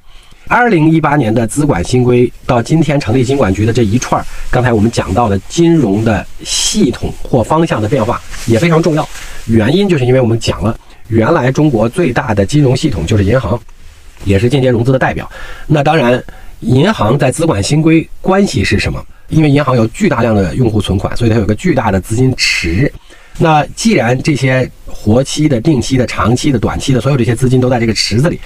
[0.48, 9.08] 二零一八年的资管新规到今天成立金管局的这一串，刚才我们讲到的金融的系统或方向的变化也非常重要。
[9.46, 13.58] 原因就是因为我们讲了，原来中国最大的金融系统就是银行，
[14.26, 15.30] 也是间接融资的代表。
[15.68, 16.22] 那当然，
[16.62, 19.04] 银行在资管新规关系是什么？
[19.30, 22.92] 因为银行有巨大量的用户存款，所以它有个巨大的资金池。
[23.38, 28.40] 那既然这些活期的、定期的、长期的、短期的，所有这些资金都在这个池子里，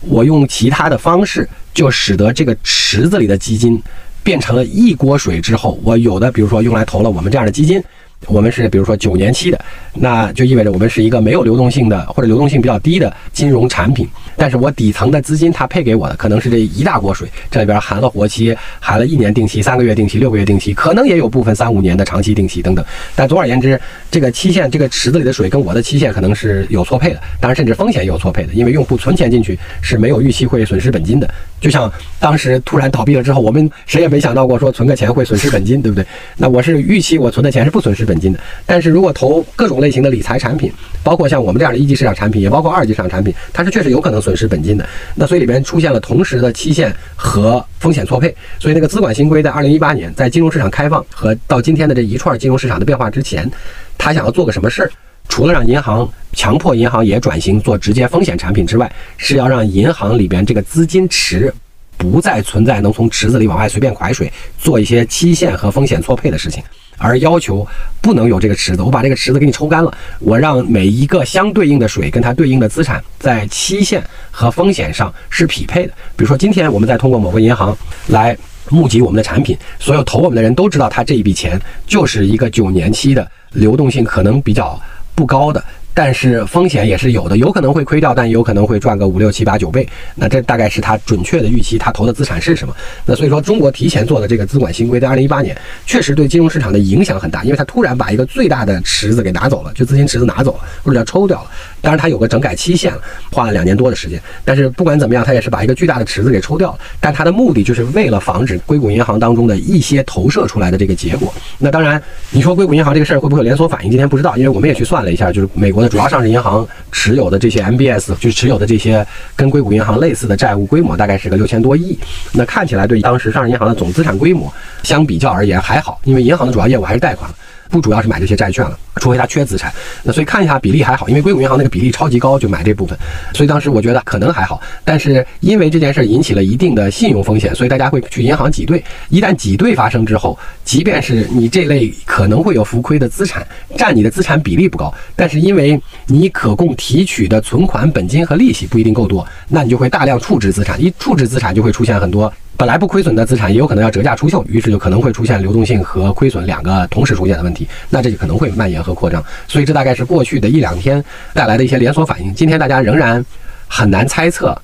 [0.00, 3.80] 我用其他的方式，就使得这个池子里的基金
[4.22, 7.82] 变成了一锅水之后，我有的比如说用来投了我们这样的基金。
[8.26, 9.58] 我们是比如说九年期的，
[9.94, 14.08] 那就意味着我们是一个没有流动性的或者流动性比较低的金融产品。
[14.36, 22.84] 但是我底层的资金它配给我的可能是这一大锅水，这里边含了活期，含了一年定期、三个月定期、六个月定期，可能也有部分三五年的长期定期等等。
[23.14, 23.80] 但总而言之，
[24.10, 31.28] 这个期限这个池子里的水跟我的期限可能是有错配的，当然甚至风险也有错配的，因为用户存钱进去是没有预期会损失本金的。
[31.60, 36.04] 就像当时突然倒闭了之后，我们谁也没想到过说存个钱会损失本金，对不对？
[36.38, 38.40] 那我是预期我存的钱是不损失本金的。
[38.64, 44.88] 但是如果投各种类型的理财产品，包括像我们这样的一级市场产品，也包括二级市场产品，它是确实有可能损失本金的。
[45.14, 48.34] 那所以里边出现了同时的期限和风险错配。
[48.58, 53.50] 所以那个资管新规在二零一八年在金融市场开放和到今天的这一串金融市场的变化之前，
[53.98, 54.90] 他想要做个什么事儿？
[55.30, 61.54] 除了让银行强迫银行也转型做直接风险产品之外，是要让银行里边这个资金池
[61.96, 66.62] 不再存在能从池子里往外随便拐水，做一些期限和风险错配的事情，
[66.98, 67.66] 而要求
[68.00, 68.82] 不能有这个池子。
[68.82, 75.92] 我把这个池子给你抽干了，我让每一个相对应的水跟它对应的资产在期限和风险上是匹配的。
[76.16, 77.76] 比如说，今天我们在通过某个银行
[78.08, 78.36] 来
[78.68, 84.80] 募集我们的产品，所有投我们的人都知道，他这一笔钱就是一个九年期的流动性可能比较。
[85.20, 85.62] 不高的。
[86.02, 89.86] 但是风险也是有的，有可能会亏掉，但有可能会赚个五六七八九倍。
[90.14, 92.74] 那这大概是他准确的预期，他投的资产是什么？
[93.04, 101.50] 那所以说，中国提前做的这个资管新规，在二零一八年确实对金融市场的影响很大，因为他突然把一个最大的池子给拿走了，就资金池子拿走了，或者叫抽掉了。
[101.82, 104.18] 当然，它有个整改期限了，花了两年多的时间。
[104.42, 106.78] 但是不管怎么样，它也是把一个巨大的池子给抽掉了。
[106.98, 111.30] 但它的目的就是为了防止硅谷银行当中的一些投射出来的这个结果。
[111.58, 113.90] 那当然，你说硅谷银行这个事儿会不会有连锁反应？
[113.90, 121.98] 今天不知道，因为我们也去算了一下，就是美国的主要上市银行持有的这些 MBS，就是持有的这些跟硅谷银行类似的债务规模大概是个六千多亿。
[122.32, 124.50] 那看起来对当时上市银行的总资产规模
[124.84, 127.30] 相比较而言还好，因为银行的主要业务还是贷款。
[127.70, 129.72] 不主要是买这些债券了，除非他缺资产。
[130.02, 132.98] 那所以看一下比例还好，因为硅谷银行那个比例超级高，就买这部分。
[133.32, 138.82] 所以当时我觉得可能还好，但是因为这件事引起了一定的信用风险，所以大家会去银行挤兑。
[139.08, 150.82] 一旦挤兑发生之后，即便是你这类可能会有浮亏的资产，占你的资产比例不高，但是因为你可供提取的存款本金和利息不一定够多，那你就会大量处置资产。
[150.82, 152.32] 一处置资产就会出现很多。
[152.56, 159.24] 本来不亏损的资产也有可能要折价出售，于是就可能会出现流动性和亏损两个同时出现的问题，那这就可能会蔓延和扩张。
[159.48, 162.34] 所以这大概是过去的一两天带来的一些连锁反应。
[162.34, 163.24] 今天大家仍然
[163.66, 164.54] 很难猜测，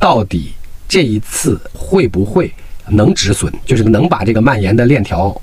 [0.00, 0.52] 到底
[0.88, 2.52] 这一次会不会
[2.88, 5.40] 能止损，就是能把这个蔓延的链条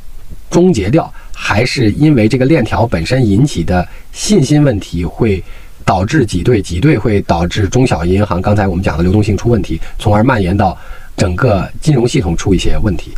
[0.50, 5.42] 终结掉，还是因为这个链条本身引起的信心问题会
[5.86, 10.78] 导致挤兑，挤兑会导致中小银行刚才我们讲的流动性出问题，从而蔓延到。
[11.18, 13.14] 整个金融系统出一些问题，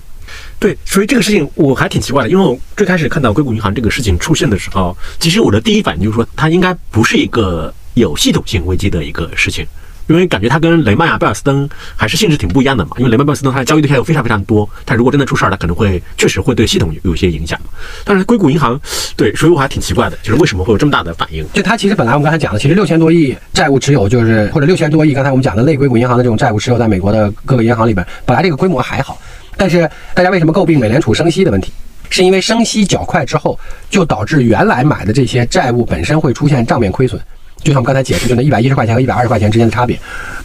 [0.59, 9.65] 对，所以这个事情我还挺奇怪的，因为我最开始看到硅谷银行这个事情出现的时候，其实我的第一反应就是说，它应该不是一个有系统性危机的一个事情。
[10.07, 12.91] 因为感觉它跟雷曼啊、贝尔斯登还是性质挺不一样的嘛。
[12.97, 17.59] 因为雷曼、贝尔斯登它的交易对象又非常非常多，它如果真的出事儿，它可能会确实会对系统有有些影响。
[18.03, 18.79] 但是硅谷银行，
[19.15, 21.45] 对，所以我还挺奇怪的，就是为什么会有这么大的反应？
[21.53, 29.19] 就它其实本来我们刚才讲的，其实六千多亿债务持有，就是或者六千多亿，刚才我们讲的类硅谷银行的这种债务持有，在美国的各个银行里边，本来这个规模还好。
[29.55, 31.71] 但是大家为什么诟病美联储升息的问题？
[32.09, 33.57] 是因为升息较快之后，
[33.89, 37.19] 就导致原来买的这些债务本身会出现账面亏损。
[37.63, 39.97] 就像我刚才解释，就那一百一十块钱和一百二十块钱之间的差别，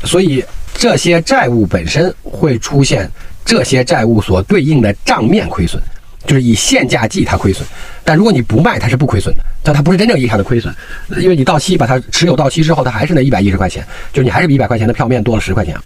[0.05, 3.11] 所以这些债务本身会出现
[3.45, 5.83] 这些债务所对应的账面亏损，
[6.27, 7.67] 就是以现价计它亏损。
[8.05, 10.73] 但如果你不卖，它是不亏损的，但它不是真正意义上的亏损，
[11.19, 15.77] 因为你到期把它持有到期之后，它还是那一百一十块钱，就是你还是比一百块钱的票面多了十块钱。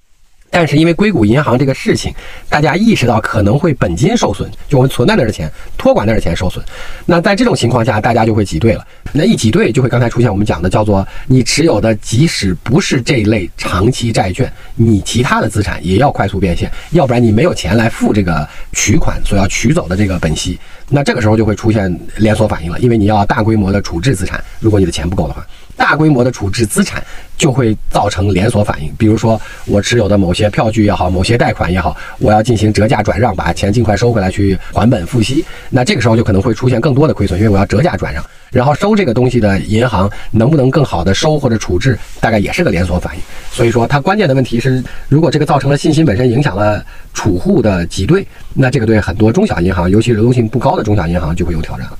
[0.54, 2.14] 但是因为硅谷银行这个事情，
[2.46, 6.62] 大家意识到可能会本金受损，就我们存在那儿的钱、托管那儿的钱受损。
[7.06, 8.86] 那在这种情况下，大家就会挤兑了。
[9.12, 20.58] 那一挤兑，就会刚才出现我们讲的叫做你持有的即使不是这类长期债券，你其他的资产也要快速变现，要不然你没有钱来付这个取款所要取走的这个本息。
[20.90, 25.46] 那这个时候就会出现连锁反应了，因为你要大规模的处置资产，如果你的钱不够的话。
[25.74, 27.02] 大规模的处置资产
[27.42, 43.20] 就会造成连锁反应，比如说我持有的某些票据也好，某些贷款也好，我要进行折价转让，把钱尽快收回来去还本付息，那这个时候就可能会出现更多的亏损，因为我要折价转让，然后收这个东西的银行能不能更好的收或者处置，大概也是个连锁反应。
[43.50, 46.80] 所以说，它关键的问题是，如果这个造成了信心本身影响了
[47.12, 48.24] 储户的挤兑，
[48.54, 51.98] 那这个对很多中小银行，尤其流动性不高的中小银行就会有挑战了。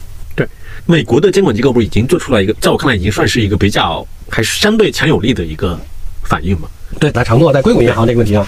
[0.87, 5.79] 美国的监管机构不是已经做出了一个，在我看来已经算是一个比较还是相对强有力的一个
[6.25, 6.69] 反应嘛？
[6.99, 8.47] 对，他承诺在硅谷银行这个问题上，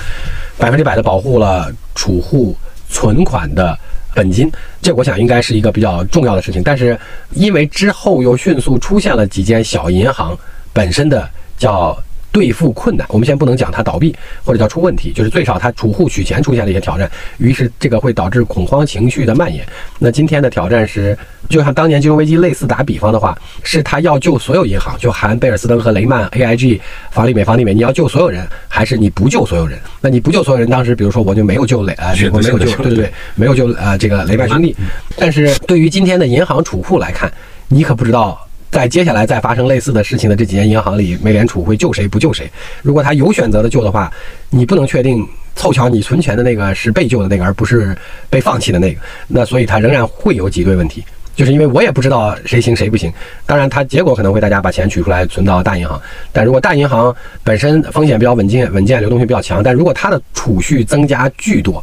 [0.58, 2.56] 百分之百的保护了储户
[2.90, 3.78] 存款的
[4.14, 4.50] 本金，
[4.82, 6.62] 这我想应该是一个比较重要的事情。
[6.62, 6.98] 但是
[7.32, 10.36] 因为之后又迅速出现了几间小银行
[10.72, 11.96] 本身的叫。
[12.34, 14.12] 兑付困难，我们先不能讲它倒闭
[14.44, 19.64] 或者叫出问题，就是最少它储户取钱出现了一些挑战，于是这个会导致恐慌情绪的蔓延。
[20.00, 21.16] 那今天的挑战是，
[21.48, 26.80] 就像当年金融危机类似，打比方的话，是他要救所有银行，就含贝尔斯登和雷曼、AIG、
[27.12, 29.78] 房利美、房利美，你要救所有人，还是你不救所有人？
[30.00, 34.74] 那你不救所有人，当时比如说我就没有救雷啊，我没有救，对对对，没有救啊这个雷曼兄弟。
[35.16, 37.32] 但是对于今天的银行储户来看，
[37.68, 38.43] 你可不知道。
[38.74, 42.50] 在接下来再发生类似的事情的这几间银行里，美联储会救谁不救谁？
[42.82, 44.12] 如果他有选择的救的话，
[44.50, 47.96] 你不能确定凑巧你存钱的那个是被救的那个，而不是
[48.28, 49.00] 被放弃的那个。
[49.28, 51.04] 那所以它仍然会有挤兑问题，
[51.36, 53.12] 就是因为我也不知道谁行谁不行。
[53.46, 61.80] 当然，它结果可能会大家把钱取出来存到大银行，但如果大银行本身风险比较稳健、稳健，流动性比较强，但如果它的储蓄增加巨多。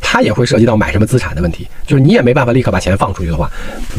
[0.00, 3.50] 它也会涉及到买什么资产的问题，就是你也没办法立刻把钱放出去的话，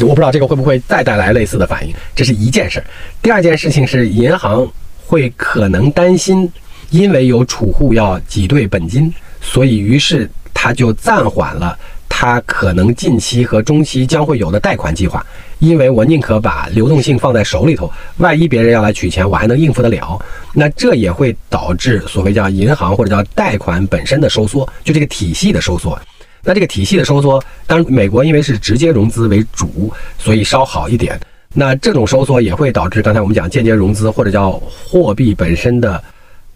[0.01, 2.85] 我不知道这个会不会再带来类似的反应，这是一件事儿。
[3.21, 4.67] 第二件事情是银行
[5.05, 6.51] 会可能担心，
[6.89, 11.77] 因为有储户要挤兑本金，所以于是他就暂缓了。
[12.12, 15.25] 他可能近期和中期将会有的贷款计划，
[15.59, 20.19] 因为我宁可把流动性放在手里头，万一别人要来取钱，我还能应付得了。
[20.53, 25.99] 那这也会导致所谓叫银行或者叫贷款本身的收缩，就这个体系的收缩。
[26.43, 31.19] 那这个体系的收缩，当然美国因为是直接融资为主，所以稍好一点。
[31.53, 36.01] 那这种收缩也会导致刚才我们讲间接融资或者叫货币本身的。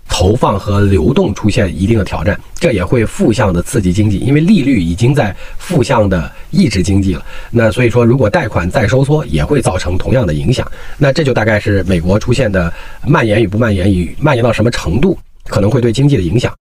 [0.07, 7.25] 投放和流动出现一定的挑战，这也会负向的刺激经济，因为利率已经在负向的抑制经济了。
[7.49, 10.69] 那所以说，如果贷款再收缩，也会造成同样的影响。
[10.97, 12.71] 那这就大概是美国出现的
[13.05, 16.53] 蔓延与不蔓延，与蔓延到什么程度，可能会对经济的影响。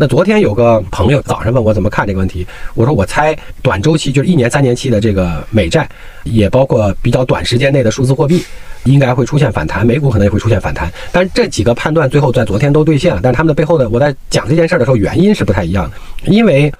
[0.00, 5.86] 那昨天有个朋友早上问我怎么看这个问题，我说我猜短周期就是一年、三年期的这个美债，
[6.24, 8.42] 也包括比较短时间内的数字货币。
[8.84, 13.20] 应该会出现反弹，美股可能也会出现反弹，但是这几个判断最后在昨天都兑现了。
[13.22, 15.96] 但是他们的背后的，我在讲这件事的时候，原因是不太一样的。
[16.32, 16.72] 因为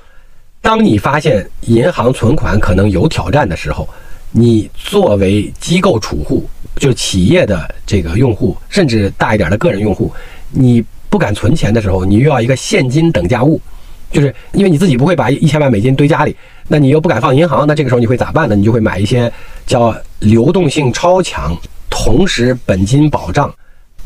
[0.63, 3.87] 当你发现银行存款可能有挑战的时候，
[4.31, 10.11] 你作为机构储户，就是企业的这个用户，甚至大一点的个人用户，
[10.49, 13.61] 你不敢存钱的时候，你又要一个现金等价物，
[14.11, 16.35] 就是因为你自己不会把一千万美金堆家里，
[16.69, 18.55] 那你又不敢放银行，那这个时候你会咋办呢？
[18.55, 19.31] 你就会买一些
[19.67, 21.55] 叫流动性超强。
[21.91, 23.53] 同时，本金保障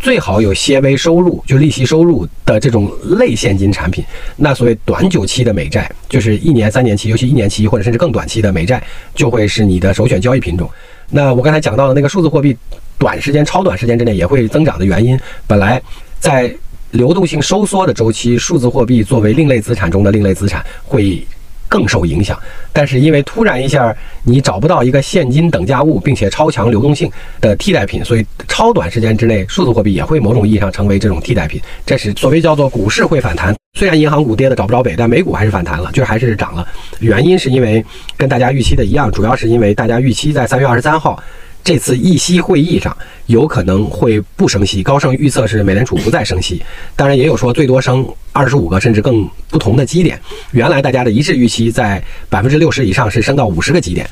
[0.01, 4.03] 最好有些微收入，就利息收入的这种类现金产品。
[4.37, 8.83] 那所谓短久期的美债，就是一年、三年期，尤其一年期或者甚至更短期的美债，
[9.15, 10.69] 就会是你的首选交易品种。
[11.11, 12.57] 那我刚才讲到的那个数字货币，
[12.99, 15.81] 短时间、超短时间之内也会增长的原因，本来
[16.19, 16.53] 在
[16.95, 21.23] 流动性收缩的周期，数字货币作为另类资产中的另类资产会。
[21.67, 22.39] 更受影响，
[22.73, 23.93] 但是因为突然一下
[24.23, 31.61] 你找不到一个现金等价物，并且超强流动性的替代品，所以超短时间之内，数字货币也会某种意义上成为这种替代品。
[31.85, 33.53] 这是所谓叫做股市会反弹。
[33.77, 36.65] 虽然银行股跌的找不着北，但美股还是反弹了，就是还是涨了。
[37.01, 37.85] 原因是因为
[38.17, 41.21] 跟大家预期的一样，主要是因为大家预期在三月二十三号。
[41.65, 42.95] 这次议息会议上
[43.25, 46.63] 有可能会不升息，高盛预测是美联储不再升息，
[46.95, 50.21] 当然也有说最多升二十五个甚至更不同的基点。
[50.53, 54.07] 原来大家的一致预期在百分之六十以上是升到五十个基点。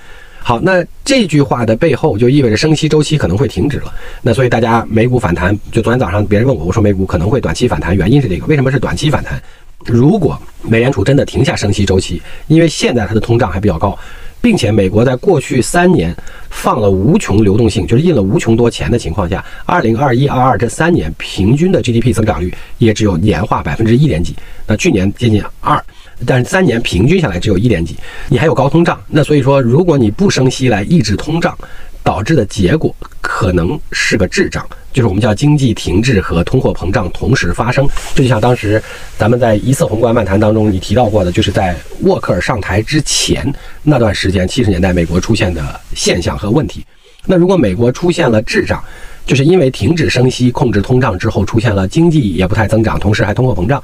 [0.45, 3.93] 好，那这句话的背后就意味着升息周期可能会停止了。
[4.23, 8.47] 那所以大家美股反弹，就昨天早上别人问我，我说美股可能会短期反弹，原因是这个。
[8.47, 9.41] 为什么是短期反弹？
[9.85, 13.97] 如果美联储真的停下升息周期，因为现在它的通胀还比较高。
[14.43, 16.15] 并且美国在过去三年
[16.51, 24.35] 放了无穷流动性，就是印了无穷多钱的情况下，二零二一、二二这三年平均的 GDP 增长率也只有年化百分之一点几，
[24.67, 25.83] 那去年接近二，
[26.27, 27.97] 但是三年平均下来只有一点几，
[28.29, 31.57] 你还有高通胀，那所以说如果你不升息来抑制通胀。
[32.03, 37.89] 导致的结果可能是个滞胀，就是我们叫经济停滞和通货膨胀同时发生。
[38.15, 38.83] 这就像当时
[39.17, 46.85] 咱们在一次宏观漫谈当中你提到过的，就是在沃克尔上台之前那段时间，七十年代美国出现的现象和问题。
[47.25, 48.83] 那如果美国出现了滞胀，
[49.25, 53.83] 就是因为停止升息、控制通胀之后，出现了经济也不太增长，同时还通货膨胀，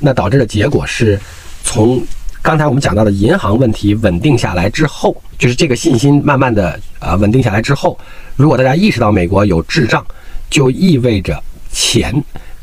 [0.00, 1.18] 那导致的结果是
[1.62, 2.02] 从。
[2.42, 7.96] 刚才我们讲到的银行问题稳定下来之后，就是这个信心慢慢的呃稳定下来之后，
[8.34, 10.04] 如果大家意识到美国有滞胀，
[10.50, 11.40] 就意味着
[11.70, 12.12] 钱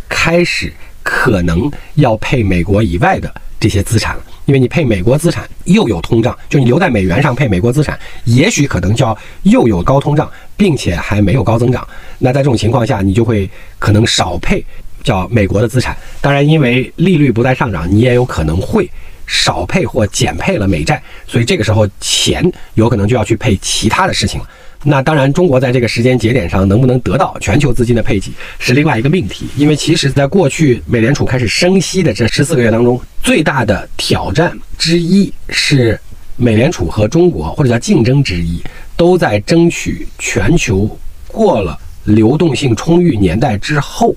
[0.09, 11.87] 开始可能要配美国以外的这些资产了，因为你配美国资产又有通胀，就你留在美元上配美国资产，也许可能叫又有高通胀，并且还没有高增长。
[12.17, 13.49] 那在这种情况下，你就会
[13.79, 14.61] 可能少配
[15.05, 15.95] 叫美国的资产。
[16.19, 18.89] 当然，因为利率不再上涨，你也有可能会。
[19.31, 24.49] 少配或减配了美债，所以这个时候钱有可能就要去配其他的事情了。
[24.83, 29.45] 那当然，中国在这个时间节点上能不能得到全球资金的配给是另外一个命题。
[29.55, 35.99] 因为其实，在过去美联储开始升息的这十四个月当中，最大的挑战之一是
[36.35, 38.63] 美联储和中国或者叫竞争之一，
[38.97, 44.15] 都在争取全球过了流动性充裕年代之后，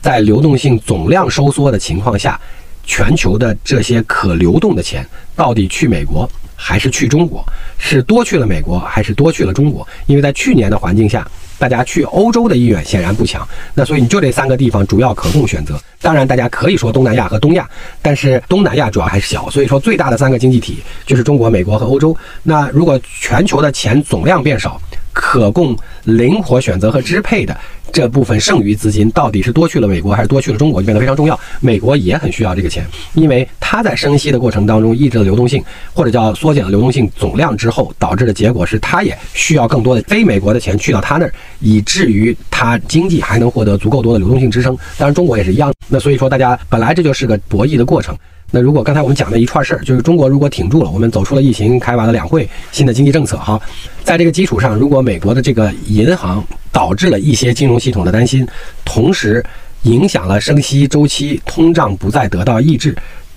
[0.00, 2.40] 在流动性总量收缩的情况下。
[2.86, 7.44] 全球的这些可流动的钱到底去美国还是去中国？
[7.76, 9.86] 是多去了美国还是多去了中国？
[10.06, 11.28] 因为在去年的环境下，
[11.58, 13.46] 大家去欧洲的意愿显然不强。
[13.74, 15.78] 那所以你就这三个地方主要可供选择。
[16.00, 17.68] 当然，大家可以说东南亚和东亚，
[18.00, 19.50] 但是东南亚主要还是小。
[19.50, 22.16] 所以说最大的三个经济体就是中国、美国和欧洲。
[22.42, 24.80] 那如果全球的钱总量变少，
[25.16, 27.56] 可供灵活选择和支配的
[27.90, 31.40] 这部分剩余资金，到底是多去了美国还是多去了中国，就变得非常重要。
[31.58, 35.64] 美国也很需要这个钱，因为它在升息的过程当中抑制了流动性，
[35.94, 44.76] 或者叫缩减了流动性总量之后，导致的结果是它也需要更多的非美国的钱去到它那儿，以至于它经济还能获得足够多的流动性支撑。
[44.98, 45.72] 当然，中国也是一样。
[45.88, 48.14] 那所以说，大家本来这就是个博弈的过程。
[48.56, 53.60] 那如果刚才我们讲的一串事儿，就是中国如果挺住了，我们走出了疫情，开完了两会，新的经济政策哈，
[54.02, 56.42] 在这个基础上，如果美国的这个银行
[56.72, 58.48] 导致了一些金融系统的担心，
[58.82, 59.44] 同时
[59.82, 62.96] 影响了升息周期，通胀不再得到抑制。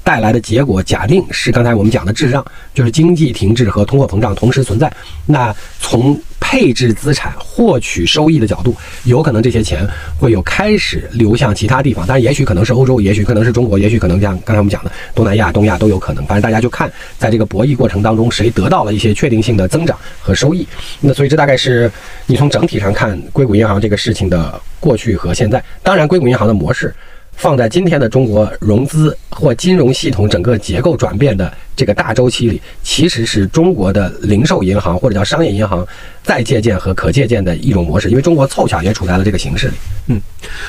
[0.10, 2.44] 带来的结果，假定是刚才我们讲的滞胀，
[2.74, 4.92] 就是经济停滞和通货膨胀同时存在。
[5.28, 9.88] 那从配置资产、获取收益的角度，有可能这些钱
[10.20, 16.26] 会有开始流向其他地方，当然也许可能是欧洲，也许可能是中国，也许可能像刚才我们讲的东南亚、东亚都有可能。
[16.26, 20.68] 反正大家就看在这个博弈过程当中，谁得到了一些确定性的增长和收益。
[21.02, 21.92] 那所以这大概是
[22.26, 25.64] 你从整体上看硅谷银行这个事情的过去和现在。
[25.84, 26.92] 当然，硅谷银行的模式。
[27.40, 35.88] 放在今天的中国融资或金融系统整个结构转变的这个大周期里，其实是中国的零售银行或者叫商业银行
[36.22, 38.10] 再借鉴和可借鉴的一种模式。
[38.10, 39.74] 因为中国凑巧也处在了这个形势里。
[40.08, 40.22] 嗯，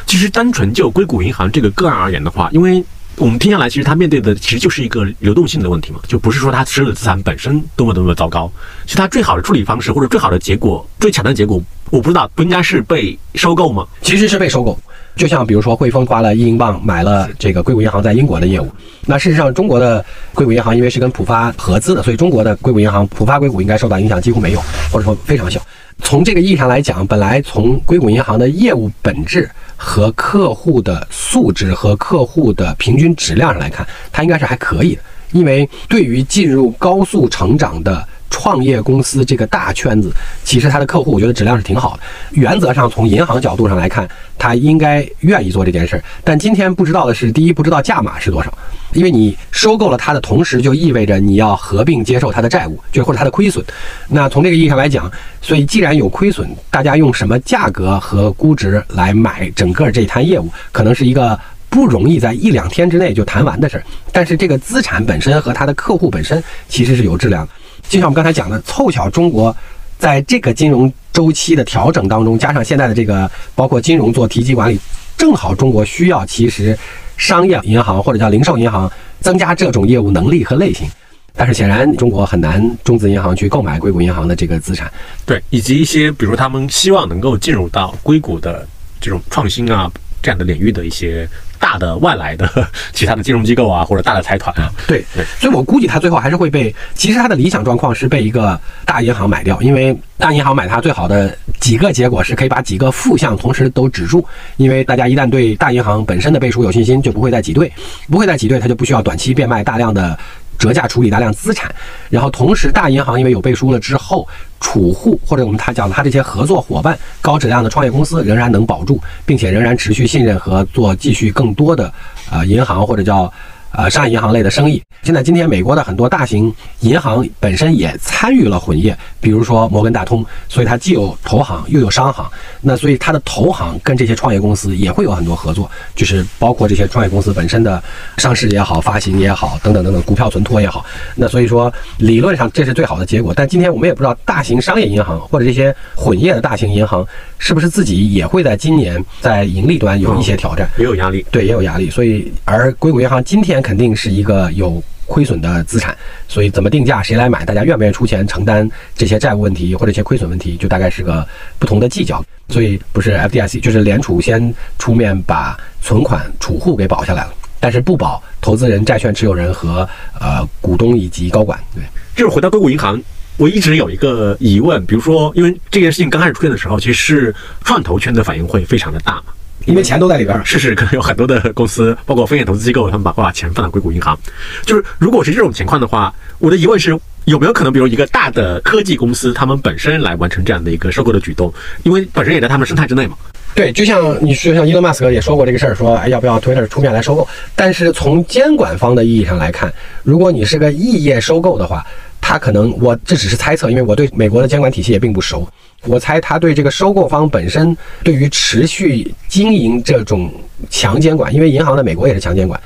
[0.06, 2.84] 其实单纯就硅谷银行这个个案而言的话，因为
[3.16, 8.50] 我们听下来，其实它面对的其实就是一个流动性的问题嘛，就不是说它持有的资产本身多么多么糟糕。
[8.86, 11.60] 其实它最好的处理方式或者最好的结果、最强的结果，
[11.90, 13.84] 我不知道不应该是被收购吗？
[14.02, 14.78] 其实是被收购。
[15.16, 18.68] 就像比如说，汇丰花了一英镑买了这个硅谷银行在英国的业务。
[19.06, 25.60] 那事实上，中国的硅谷银行因为是跟浦发合资的，所以中国的硅谷银行浦发硅谷应该受到影响几乎没有，或者说非常小。
[26.02, 35.02] 从这个意义上来讲，本来从硅谷银行的业务本质和客户的素质和客户的平均质量上来看，它应该是还可以的。
[35.32, 40.10] 因为对于进入高速成长的创业公司这个大圈子，
[40.44, 42.02] 其实他的客户我觉得质量是挺好的。
[42.30, 44.08] 原则上从银行角度上来看，
[44.38, 46.04] 他应该愿意做这件事儿。
[46.24, 48.56] 但今天不知道的是，第一不知道价码是多少，
[48.92, 53.62] 因为你收购了它的同时，就意味着你要合并接受它的债务，就或者它的亏损。
[54.08, 55.10] 那从这个意义上来讲，
[55.42, 61.38] 所以既然有亏损，大家用什么价格和估值来买整个这摊业务，可能是一个
[61.70, 63.84] 不容易在一两天之内就谈完的事儿。
[64.12, 67.52] 但是这个资产本身和它的客户本身其实是有质量的。
[67.88, 69.56] 就像我们刚才讲的，凑巧中国
[69.98, 74.78] 在这个金融周期的调整当中，加上现在的这个包括金融做提及管理，
[75.16, 76.76] 正好中国需要其实
[77.16, 78.90] 商业银行或者叫零售银行
[79.20, 80.88] 增加这种业务能力和类型。
[81.34, 84.92] 但是显然中国很难中资银行去购买硅谷银行的这个资产，
[85.24, 88.66] 对，以及一些比如他们希望能够进入到硅谷的
[89.00, 89.90] 这种创新啊
[90.20, 91.28] 这样的领域的一些。
[91.60, 92.48] 大的外来的
[92.92, 96.74] 其他的金融机构啊，或者大的财团啊，对对，所以我估计他最后还是会被。
[96.94, 104.26] 其实他的理想状况是被一个大银行买掉，因为大银行买它最好的几个结果是可以把几个负向同时都止住。
[104.56, 107.70] 因为大家一旦对大银行本身的背书有信心，就不会再挤兑，
[108.10, 110.18] 不会再挤兑，它就不需要短期变卖大量的。
[110.60, 111.74] 折价处理大量资产，
[112.08, 114.28] 然后同时大银行因为有背书了之后，
[114.60, 121.92] 储户或者我们他讲的他这些合作伙伴，高质量的创业公司仍然能保住，并且仍然持续信任和做继续更多的
[122.30, 123.32] 呃银行或者叫。
[123.72, 132.28] 呃，商业银行类的生意，现在今天美国的很多大型银行本身也参与了混业，比如说摩根大通，所以它既有投行又有商行，
[132.60, 137.82] 那所以它的投行跟这些创业公司也会有很多合作，就是包括这些创业公司本身的
[138.16, 147.06] 上市也好、发行也好等等等等，股票存托也好，那所以说理论上这是最好的结果，但今天我们也不知道大型商业银行或者这些混业的大型银行
[147.40, 153.60] 是不是自己也会在今年在盈利端有一些挑战，也有压力，对，也有压力，所以而硅谷银行今天。
[153.70, 155.96] 肯定是一个有亏损的资产，
[156.28, 161.26] 所以怎么定价，谁来买，大家愿不愿意出钱承担这些债务问题或者一些亏损问题，就大概是个
[161.58, 162.24] 不同的计较。
[162.48, 169.88] 所以不是 FDIC，就是联储先出面把存款储户给保下来了，但是不保投资人、债券持有人和
[170.20, 171.58] 呃股东以及高管。
[171.74, 171.82] 对，
[172.14, 173.00] 就是回到硅谷银行，
[173.36, 179.24] 我一直有一个疑问，比如说，因为这件事情刚开始出现的时候，其实创投圈的反应会非常的大嘛。
[179.66, 184.18] 因为钱都在里边，是是，可能有很多的公司，包括风险投资机构，他们把把钱放到硅谷银行。
[184.64, 191.52] 就是如果是这种情况的话，我的疑问是有没有可能，比如一个大的科技公司，他们本身来完成这样的一个收购的举动，
[191.82, 193.16] 因为本身也在他们生态之内嘛。
[193.54, 197.26] 对，就像你说，像伊隆马斯克也说过这个事儿，说哎要不要 Twitter 出面来收购？
[197.54, 199.72] 但是从监管方的意义上来看，
[200.02, 201.84] 如果你是个异业收购的话，
[202.20, 205.46] 他可能我这只是猜测，因为我对美国的监管体系也并不熟。
[205.84, 210.32] 我猜他对这个收购方本身对于持续经营这种
[210.70, 212.58] 强监管，因为银行在美国也是强监管，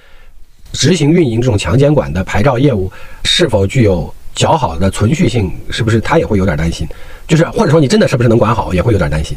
[0.72, 2.92] 执行运营这种强监管的牌照业务
[3.24, 6.86] 是否具有较好的存续性，是不是他也会有点担心？
[7.26, 9.36] 就是或者说你真的是不是能管好，也会有点担心。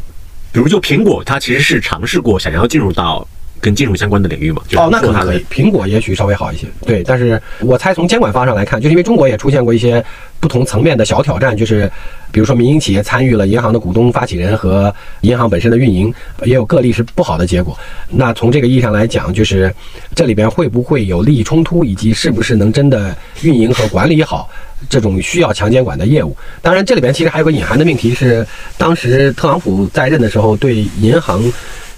[0.57, 3.23] 比如就苹果，它其实是尝试过想要进入到
[3.61, 4.59] 跟金融相关的领域嘛。
[4.67, 6.65] 就是哦，那可能可以，苹果也许稍微好一些。
[6.83, 10.03] 对，但是我猜从监管方上来看，就是因为中国也出现过一些
[10.39, 11.87] 不同层面的小挑战，就是
[12.31, 14.91] 比如说民营企业参与了银行的股东、发起人和
[15.21, 16.11] 银行本身的运营，
[16.43, 17.77] 也有个例是不好的结果。
[18.09, 19.71] 那从这个意义上来讲，就是
[20.15, 24.49] 这里边会不会有利益冲突，以及是不是能真的运营和管理好
[24.89, 26.35] 这种需要强监管的业务？
[26.61, 28.45] 当然，这里边其实还有个隐含的命题是，
[28.77, 31.41] 当时特朗普在任的时候对银行。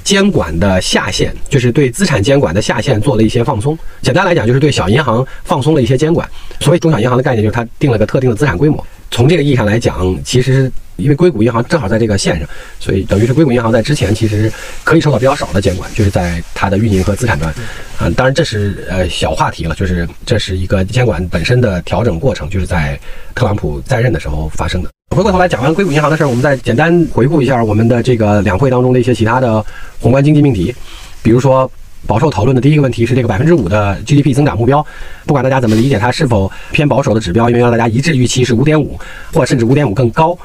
[0.02, 3.78] 监管的下限，就是对资产监管的下限做了一些放松。
[4.02, 6.28] 简单来讲，就是对小银行放松了一些监管。
[6.62, 8.84] 所以中小银行的概念，就是它定了个特定的资产规模。
[9.12, 12.48] 从这个意义上来讲，其实因为硅谷银行正好在这个线上，
[12.80, 14.52] 所以等于是硅谷银行在之前其实
[14.84, 17.54] 可以受到比较少的监管，就是在它的运营和资产端。
[18.00, 23.00] 嗯，当然这是呃小话题了，就是这是一个监管本身的调整过程，就是在
[23.34, 24.90] 特朗普在任的时候发生的。
[25.16, 29.66] 回过头来讲完硅谷银行的事儿，我们再简单回顾一下我们的这个两会当中的一些其他的
[30.00, 30.74] 宏观经济命题，
[31.22, 31.70] 比如说。
[32.08, 34.86] 饱受讨论的第一个问题是这个百分之五的 GDP 增长目标，
[35.26, 39.00] 不管大家怎么理解它是否偏保守的指标，因为让大家一致预期是五点五，
[39.34, 40.38] 或甚至五点五更高。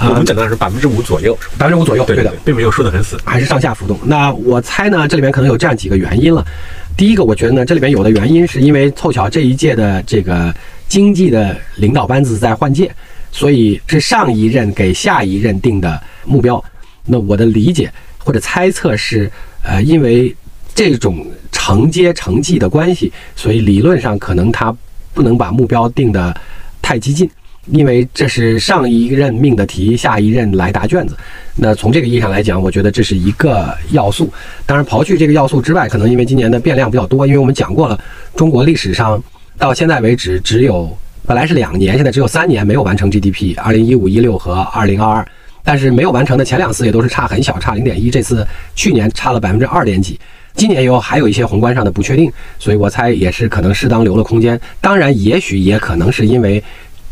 [0.00, 3.98] 我们讲的是百分之五左右，百分之五左右，对的，并没有说得很死，还是上下浮动。
[4.04, 6.44] 那我猜呢，这里面可能有这样几个原因了。
[6.96, 10.52] 第一个，我觉得呢，这里面有的原因是因为凑巧这一届的这个
[10.88, 12.90] 经济的领导班子在换届，
[13.30, 16.62] 所以是上一任给下一任定的目标。
[17.04, 19.30] 那我的理解或者猜测是，
[19.62, 20.34] 呃，因为。
[20.74, 24.76] 这种承接承继的关系，所以理论上可能他
[25.12, 26.34] 不能把目标定得
[26.82, 27.30] 太激进，
[27.66, 31.16] 因为这是上一任命的题，下一任来答卷子。
[31.54, 34.28] 那从这个意义上来讲，我觉得这是一个要素。
[34.66, 37.98] 当然，刨去这个要素之外，可能因为今年的变量比较多，因为我们讲过了，
[38.34, 39.22] 中国历史上
[39.56, 40.90] 到现在为止只有
[41.24, 45.28] 本来是两年，现在只有三年没有完成 GDP，二零一五一六和二零二二。
[45.66, 48.10] 但是没有完成的前两次也都是差很小，差零点一。
[48.10, 50.20] 这次去年差了百分之二点几。
[50.56, 54.58] 今年有还有一些宏观上的不确定，所以我猜也是可能适当留了空间。
[54.80, 56.62] 当然，也许也可能是因为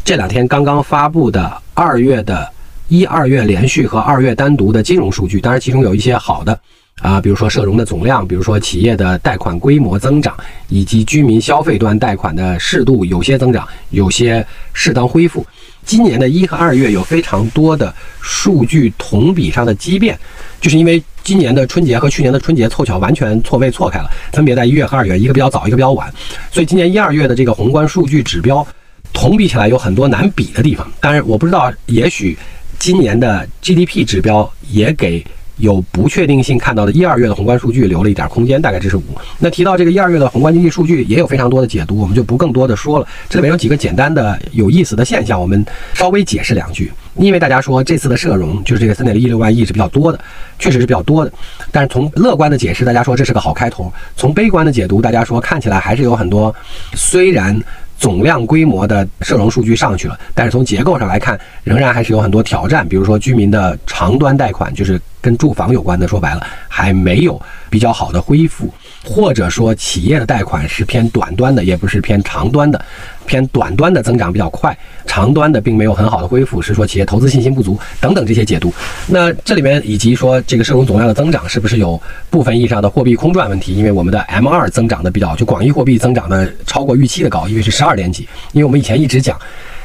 [0.05, 2.49] 这两天刚刚发布的二月的
[2.86, 6.57] 一二月连续和二月单独的金融数据，当然其中有一些好的
[7.01, 10.36] 啊，比如说社融的总量，比如说企业的贷款规模增长，
[10.68, 15.45] 以及居民消费端贷款的适度有些增长，有些适当恢复。
[15.84, 20.16] 今年的一和二月有非常多的数据同比上的畸变，
[20.61, 21.03] 就是因为。
[21.22, 26.12] 今年的春节和去年的春节凑巧完全错位错开了，分别在一月和二月，一个比较早，一个比较晚，
[26.50, 28.66] 所以今年一二月的这个宏观数据指标
[29.12, 30.90] 同比起来有很多难比的地方。
[31.00, 32.36] 但是，我不知道，也许
[32.78, 35.24] 今年的 GDP 指标也给。
[35.62, 39.04] 有不确定性看到的一二月的宏观数据留了一点空间，大概这是五。
[39.38, 43.06] 那提到这个一二月的宏观经济数据也有非常多的解读，我们就不更多的说了。
[43.28, 46.92] 这里面有几个简单的有意思的现象，我们稍微解释两句。
[47.16, 50.18] 因为大家说这次的社融就是这个三点一六万亿是比较多的，
[50.58, 51.32] 确实是比较多的。
[51.70, 53.84] 但是从乐观的解释，大家说这是个好开头；
[54.16, 56.52] 从悲观的解读，大家说看起来还是有很多
[56.94, 57.56] 虽然。
[58.03, 62.86] 总量规模的社融数据上去了，但是从结构上来看，仍然还是有很多挑战。
[62.88, 67.40] 比如说，居民的长端贷款，就是跟住房有关的，说白了还没有
[67.70, 68.68] 比较好的恢复。
[69.05, 72.84] 或者说，企业的贷款是偏短端的，也不是偏长端的，
[73.26, 78.72] 偏短端的增长比较快，长端的并没有很好的恢复，是说企业投资信心不足等等这些解读。
[79.06, 82.00] 那这里面以及说这个社融总量的增长是不是有
[82.30, 83.74] 部分意义上的货币空转问题？
[83.74, 88.28] 因为我们的 M 二增长的比较，就广义货币增长的超过预期的高，因为是十二点几。
[88.52, 89.38] 因为我们以前一直讲，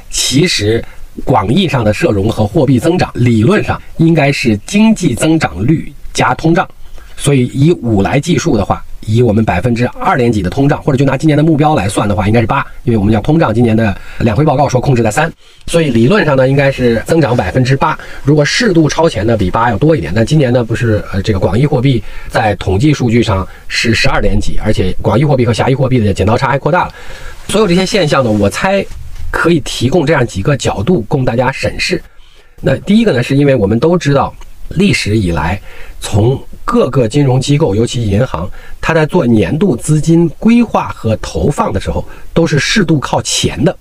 [0.10, 0.84] 其实
[1.24, 6.68] 广义上的社融和货币增长理论上应该是经济增长率加通胀，
[7.16, 8.84] 所以以五来计数的话。
[9.08, 15.32] 以我们百分之二点几的通胀，或者就拿今年的目标来算的话，应该是八，因为我们讲通胀今年的两会报告说控制在三，
[15.66, 17.98] 所以理论上呢应该是增长百分之八。
[18.24, 20.12] 如果适度超前呢，比八要多一点。
[20.14, 26.94] 但今年呢不是呃这个广义货币在统计数据上是十二点几，而且广义货币和狭义货币的剪刀差还扩大了。
[27.48, 28.86] 所有这些现象呢，我猜
[29.32, 32.02] 可以提供这样几个角度供大家审视。
[32.60, 34.34] 那第一个呢，是因为我们都知道
[34.70, 35.60] 历史以来
[36.00, 38.50] 从各个金融机构，尤其银行，
[38.82, 43.76] 它在做年度资金规划和投放的时候，都是适度靠前的。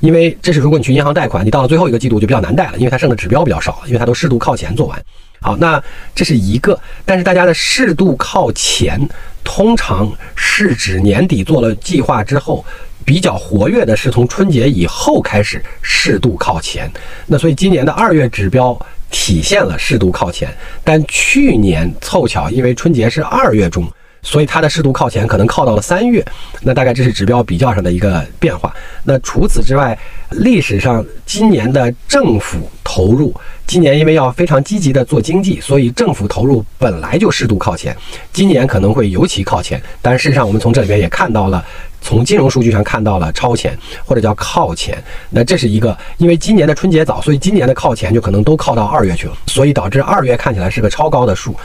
[0.00, 5.02] 因为这是如果你去银行贷款，你到了最后一个季度就比较难贷了，因为它剩的指标比较少，因为它都适度靠前做完。
[5.40, 5.82] 好，那
[6.14, 6.78] 这是一个。
[7.06, 9.00] 但是大家的适度靠前，
[9.42, 12.62] 通常是指年底做了计划之后，
[13.06, 16.92] 比较活跃的是从春节以后开始适度靠前。
[17.26, 18.78] 那所以今年的二月指标。
[19.10, 20.48] 体现了适度靠前，
[20.84, 23.86] 但去年凑巧因为春节是二月中，
[24.22, 26.24] 所以它的适度靠前可能靠到了三月，
[26.62, 28.74] 那大概这是指标比较上的一个变化。
[29.04, 29.96] 那除此之外，
[30.30, 33.32] 历史上今年的政府投入，
[33.66, 37.96] 今年因为要非常积极的做经济，所以政府投入本来就适度靠前，
[38.32, 39.80] 今年可能会尤其靠前。
[40.02, 41.64] 但事实上，我们从这里边也看到了，
[42.06, 45.02] 从金融数据上看到了超前或者叫靠前。
[45.28, 51.56] 那这是一个，因为今年的春节早，所以今年的靠前就可能都靠到二月去了，所以导致二月看起来是个超高的数。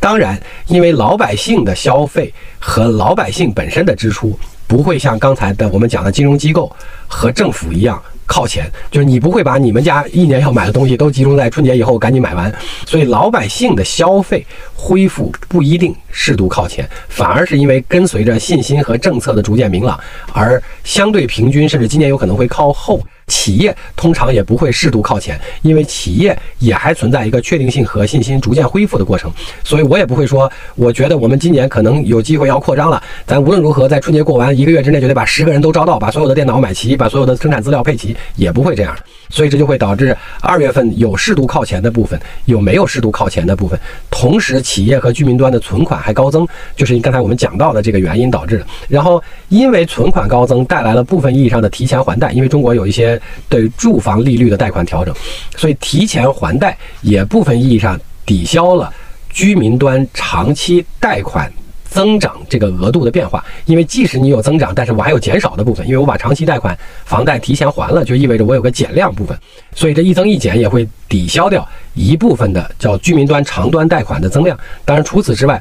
[0.00, 6.74] 当然，因为老百姓的消费和老百姓本身的支出不会像刚才的我们讲的金融机构
[7.06, 12.54] 和政府一样靠前，就是你不会把你们家一年要买的东西都集中在春节以后赶紧买完，
[12.86, 19.98] 所以老百姓的消费恢复不一定适度靠前，反而是因为跟随着信心和政策的逐渐明朗
[20.32, 23.04] 而相对平均，甚至今年有可能会靠后。
[23.30, 38.94] 企业通常也不会适度靠前，因为企业也还存在一个确定性和信心逐渐恢复的过程，所以我也不会说，我觉得我们今年可能有机会要扩张了，咱无论如何在春节过完一个月之内就得把十个人都招到，把所有的电脑买齐，把所有的生产资料配齐，也不会这样。
[39.32, 43.78] 所以这就会导致二月份有适度靠前的部分，有没有适度靠前的部分。
[44.10, 48.66] 同时，企业和居民端的存款还高增，就是刚才我们讲到的这个原因导致的。
[48.88, 55.14] 然后，因为存款高增带来了部分意义上的提前还贷，因为中国有一些对住房利率的贷款调整，
[55.56, 58.92] 所以提前还贷也部分意义上抵消了
[59.28, 61.52] 居民端长期贷款。
[61.90, 69.36] 增长这个额度的变化，因为即使你有增长，但是我还有减少的部分，因为我把长期贷款房贷提前还了，就意味着我有个减量部分，
[69.74, 74.58] 所以这一增一减也会抵消掉一部分的叫居民端长端贷款的增量。
[74.84, 75.60] 当然，除此之外。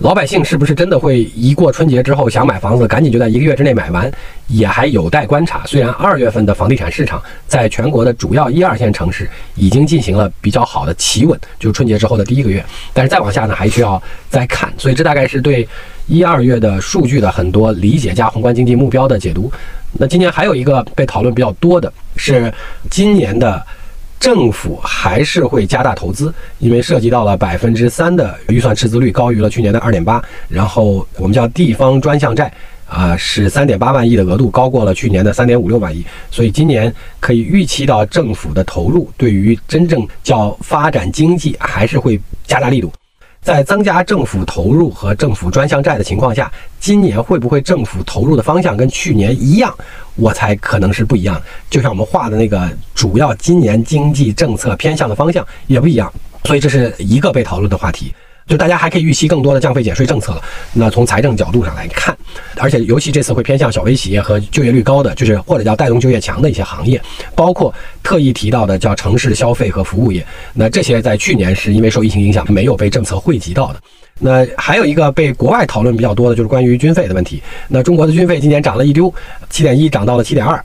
[0.00, 4.10] 老百姓是不是真的会一过春节之后想买房子，赶紧就在一个月之内买完，
[4.46, 5.62] 也还有待观察。
[5.66, 12.64] 虽然二月份的房地产市场在全国的主要一二线城市已经进行了比较好的企稳，就是春节之后的第一个月，
[12.94, 14.72] 但是再往下呢，还需要再看。
[14.78, 15.68] 所以这大概是对
[16.06, 19.52] 一二月的数据的很多理解加宏观经济目标的解读。
[19.92, 22.50] 那今年还有一个被讨论比较多的是
[22.88, 23.62] 今年的。
[24.20, 30.22] 政府还是会加大投资，因为涉及到了百分之三的预算赤字率，高于了去年的二点八。
[30.46, 32.52] 然后我们叫地方专项债，
[32.86, 36.04] 啊，是三点八万亿的额度，高过了去年的三点五六万亿。
[36.30, 42.92] 所以今年可以预期到政府的投入，对于真正叫发展经济，还是会加大力度。
[43.42, 49.74] 在增加政府投入和政府专项债的情况下，今年会不会政府投入的方向跟去年一样？
[50.16, 51.40] 我猜可能是不一样。
[51.70, 56.12] 就像我们画的那个主要今年经济政策偏向的方向也不一样，
[56.44, 58.14] 所以这是一个被讨论的话题。
[58.50, 60.42] 就大家还可以预期更多的降费减税政策了。
[60.72, 62.16] 那从财政角度上来看，
[62.56, 67.00] 而且尤其这次会偏向小微企业和就业率高的，就是或者叫带动就业强的一些行业，
[67.36, 67.72] 包括
[68.02, 70.26] 特意提到的叫城市消费和服务业。
[70.52, 73.80] 那这些在去年是因为受疫情影响没有被政策惠及到的。
[74.18, 77.40] 那还有一个被国外讨论比较多的就是关于军费的问题。
[77.68, 79.14] 那中国的军费今年涨了一丢，
[79.48, 80.60] 七点一涨到了七点二，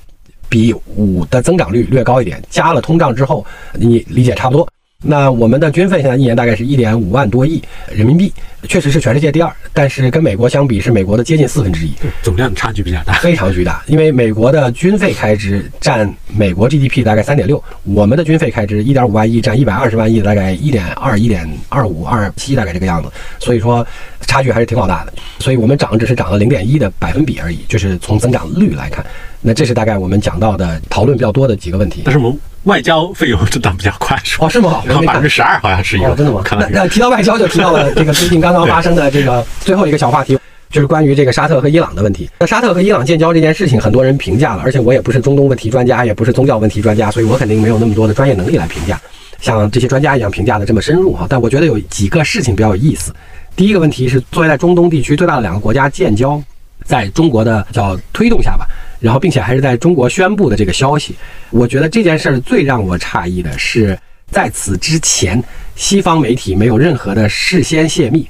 [0.50, 4.68] 比五的增长率略高一点，加了通胀之后，你理解差不多。
[5.04, 8.34] 那我们的军费现在一年大概是一点五万多亿人民币，
[8.64, 11.92] 确实是全世界第二，但是跟美国相比是美国的接近四分之一，
[12.24, 13.84] 总量差距比较大，非常巨大。
[13.88, 23.12] 因为美国的军费开支占美国 GDP 大概三点六，我们的军费开支一点五万亿占一百二十万亿，大概一点二、一点二五、二七，大概这个样子。
[23.38, 23.86] 所以说
[24.22, 25.14] 差距还是挺老大的。
[25.40, 29.06] 所以我们涨只是涨了零点一的百分比而已，就是从增长率来看。
[29.46, 32.02] 那这是大概我们讲到的讨论比较多的几个问题。
[32.06, 32.40] 但是我们。
[32.66, 34.48] 外交费用增长比较快，是吧？
[34.48, 34.82] 哦，是吗？
[34.88, 36.44] 然后百分之十二好像是有，真的吗？
[36.50, 40.36] 那那提到外交，就提到了这个最近刚刚发生的这个最后一个小话题，
[40.72, 42.28] 就是关于这个沙特和伊朗的问题。
[42.40, 49.00] 那沙特和伊朗建交这件事情，很多人评价了，而且我也不是中东问题专家，也不是宗教问题专家，所以我肯定没有那么多的专业能力来评价，
[49.42, 51.28] 像这些专家一样评价的这么深入哈。
[51.30, 53.14] 但我觉得有几个事情比较有意思。
[53.56, 56.42] 第一个问题是，作为在中东地区最大的两个国家建交，
[56.84, 58.66] 在中国的叫推动下吧。
[59.06, 61.14] 然后，并且还是在中国宣布的这个消息，
[61.52, 63.96] 我觉得这件事儿最让我诧异的是，
[64.32, 65.42] 在此之前，
[65.76, 68.28] 西方媒体没有任何的事先泄密，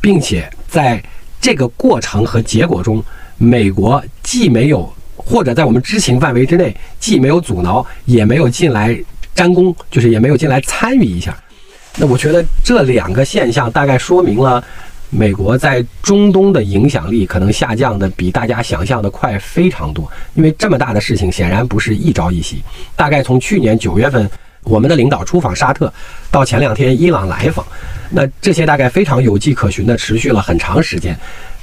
[0.00, 1.02] 并且在
[1.42, 3.04] 这个过程和结果中，
[3.36, 8.98] 美国既没有或者在我们知情范围之内，既没有阻挠，也没有进来
[9.34, 11.36] 沾功，就是也没有进来参与一下。
[11.98, 14.64] 那我觉得这两个现象大概说明了。
[15.10, 22.62] 美国在中东的影响力可能下降的比大家想象的快非常多，因为这么大的事情显然不是一朝一夕。
[22.96, 24.28] 大概从去年九月份，
[24.64, 25.92] 我们的领导出访沙特，
[26.32, 27.64] 到前两天伊朗来访，
[28.10, 31.16] 那这些大概非常有迹可循的持续了很长时间。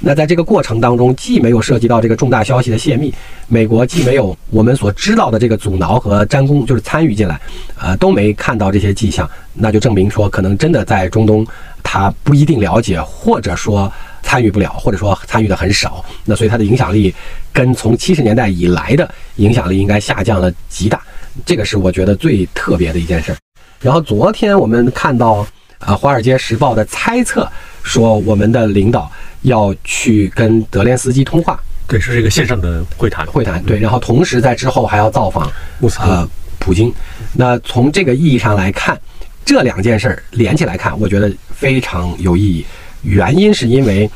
[0.04, 3.12] 那在这个过程当中，既没有涉及到这个重大消息的泄密，
[3.48, 7.40] 美国既没有我们所知道的这个阻挠和沾功，就是参与进来，
[7.78, 11.46] 呃，都没看到这些迹象，那就证明说，可能真的在中东。
[11.82, 16.04] 他不一定了解，或者说参与不了，或者说参与的很少。
[16.24, 17.14] 那所以他的影响力
[17.52, 21.00] 跟从七十年代以来的影响力应该下降了极大，
[21.44, 23.36] 这个是我觉得最特别的一件事。
[23.80, 25.46] 然后昨天我们看到
[25.78, 27.50] 啊，《华尔街时报》的猜测
[27.82, 29.10] 说，我们的领导
[29.42, 31.58] 要去跟泽连斯基通话，
[31.88, 33.26] 对，是一个线上的会谈。
[33.26, 36.28] 会谈对，然后同时在之后还要造访莫斯科呃
[36.60, 36.94] 普京。
[37.34, 38.96] 那从这个意义上来看，
[39.44, 42.64] 这两件事儿连起来看，我觉得非常有意义。
[43.02, 44.08] 原因是因为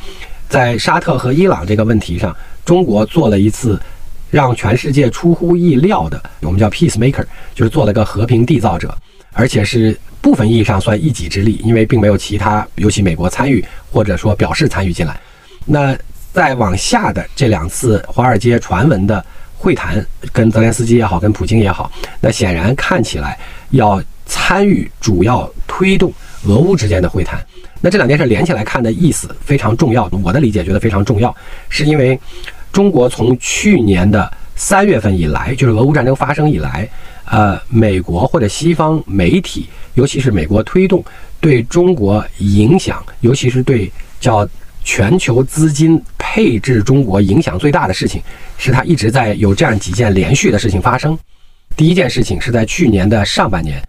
[0.49, 3.81] 在沙特和伊朗这个问题上，中国做了一次
[4.31, 7.24] 让全世界出乎意料的，我们叫 peacemaker，
[7.55, 8.97] 就是做了个和平缔造者，
[9.33, 15.18] 而且是部分意义上算一己之力，因为并没有其他，尤其美国参与或者说表示参与进来。
[15.64, 15.97] 那
[16.33, 19.24] 再往下的这两次华尔街传闻的
[19.57, 23.39] 会谈，跟泽连斯基也好，跟普京也好，那显然看起来
[23.70, 26.12] 要参与主要推动
[26.45, 27.45] 俄乌之间的会谈。
[27.81, 31.35] 那这两件事连起来看的意思非常重要，我的理解觉得非常重要，
[31.68, 32.18] 是因为
[32.72, 36.89] 中国从去年的三月份以来，就是俄乌战争发生以来，
[37.27, 41.05] 呃，美国或者西方媒体，尤其是美国推动
[41.41, 44.49] 对中国影响，尤其是对叫
[44.83, 48.22] 全球资金配置中国影响最大的事情，
[48.57, 51.16] 是它一直在有这样几件连续的事情发生。
[51.77, 53.83] 第一件事情是在去年的上半年，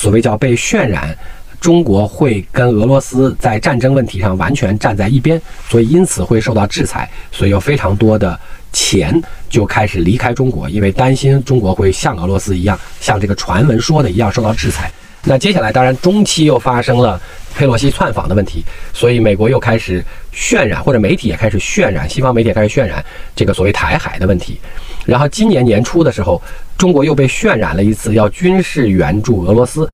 [0.00, 1.16] 所谓叫被渲染。
[1.58, 8.38] 中国会跟俄罗斯在战争问题上完全站在一边，所以因此会受到制裁，所以有非常多的
[8.74, 14.92] 钱就开始离开中国，因为担心中国会像俄罗斯一样，像这个传闻说的一样受到制裁。
[15.24, 17.20] 那接下来当然中期又发生了
[17.56, 24.60] 佩洛西窜访的问题，所以美国又开始渲染，或者媒体也开始渲染，西方媒体也开始渲染这个所谓台海的问题。
[25.06, 26.42] 然后今年年初的时候，
[26.76, 29.88] 中国又被渲染了一次要军事援助俄罗斯。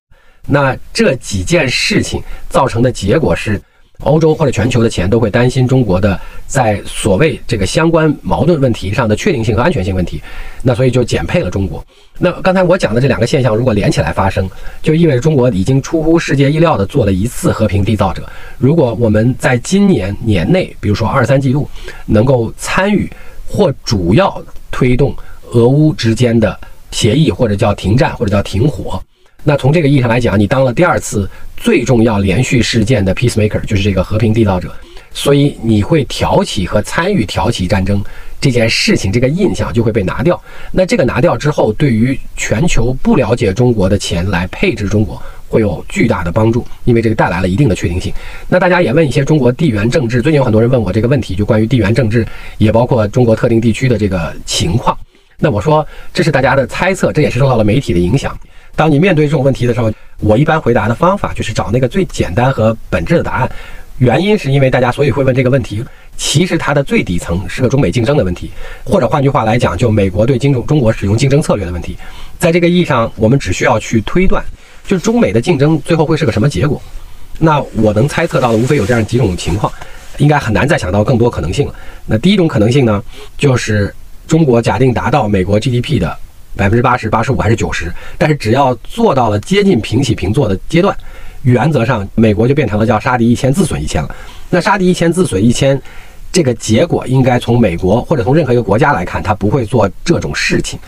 [0.48, 3.60] 那这几件事情造成的结果是，
[4.00, 10.20] 欧洲或者全球的钱都会担心中国的在所谓这个相关矛盾问题上的确定性和安全性问题，
[10.62, 11.84] 那所以就减配了中国。
[12.18, 14.50] 那刚才我讲的这两个现象如果连起来发生，
[14.82, 18.28] 就意味着中国已经出乎世界意料的做了一次和平缔造者。
[18.58, 21.68] 如果我们在今年年内，比如说二三季度，
[22.06, 23.08] 能够参与
[23.52, 25.14] 或主要推动
[25.50, 26.58] 俄乌之间的
[26.90, 28.98] 协议，或者叫停战，或者叫停火。
[29.44, 34.72] 那从这个意义上来讲，你当了第二次最重要连续事件的 peacemaker，就是这个和平缔造者，
[35.12, 38.02] 所以你会挑起和参与挑起战争
[38.40, 40.40] 这件事情，这个印象就会被拿掉。
[40.70, 45.20] 那这个拿掉之后，对于全球不了解中国的钱来配置中国，
[45.52, 48.10] 会有巨大的帮助，因为这个带来了一定的确定性。
[48.48, 52.26] 那大家也问一些中国地缘政治，最近有很多人问我这个问题，就关于地缘政治，
[52.56, 54.96] 也包括中国特定地区的这个情况。
[55.38, 58.34] 那我说这是大家的猜测，这也是受到了媒体的影响。
[58.74, 63.50] 当你面对这种问题的时候，我一般回答的方法就是找那个最简单和本质的答案。
[63.98, 65.84] 原因是因为大家所以会问这个问题，
[66.16, 68.50] 其实它的最底层是个中美竞争的问题，
[68.82, 71.96] 或者换句话来讲，就美国对金中中国使用竞争策略的问题。
[72.38, 74.42] 在这个意义上，我们只需要去推断，
[74.92, 76.78] 就中美的竞争最后会是个什么结果。
[77.38, 79.72] 那我能猜测到的无非有这样几种情况，
[80.18, 81.74] 应该很难再想到更多可能性了。
[82.04, 83.02] 那第一种可能性呢，
[83.38, 83.94] 就是
[84.26, 86.14] 中国假定达到美国 GDP 的。
[86.54, 90.94] 百分之八十八十五还是九十，但是只要做到了接近平起平坐的阶段，
[91.44, 94.14] 原则上美国就变成了叫杀敌一千自损一千了。
[94.50, 95.80] 那杀敌一千自损一千，
[96.30, 100.78] 这个结果应该从美国或者从任何一个国家来看，他不会做这种事情。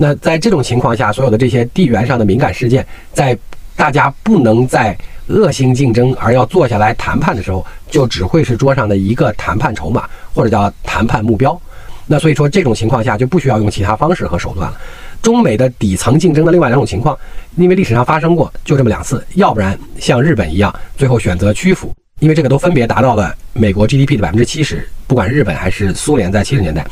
[0.00, 3.36] 那在这种情况下，所有的这些地缘上的敏感事件，在
[3.74, 4.96] 大家不能在
[5.26, 11.60] 恶性竞争而要坐下来谈判的时候，就只会是桌上的一个谈判筹码或者叫谈判目标。
[12.06, 14.80] 那所以说这种情况下就不需要用其他方式和手段了。
[15.20, 17.18] 中美的底层竞争的另外两种情况，
[17.56, 19.22] 因为历史上发生过，就这么两次。
[19.34, 26.82] 要不然像日本一样，最后选择屈服，因为这个都分别达到了美国 GDP 的百分之七十，不管日本还是苏联，在七十年代；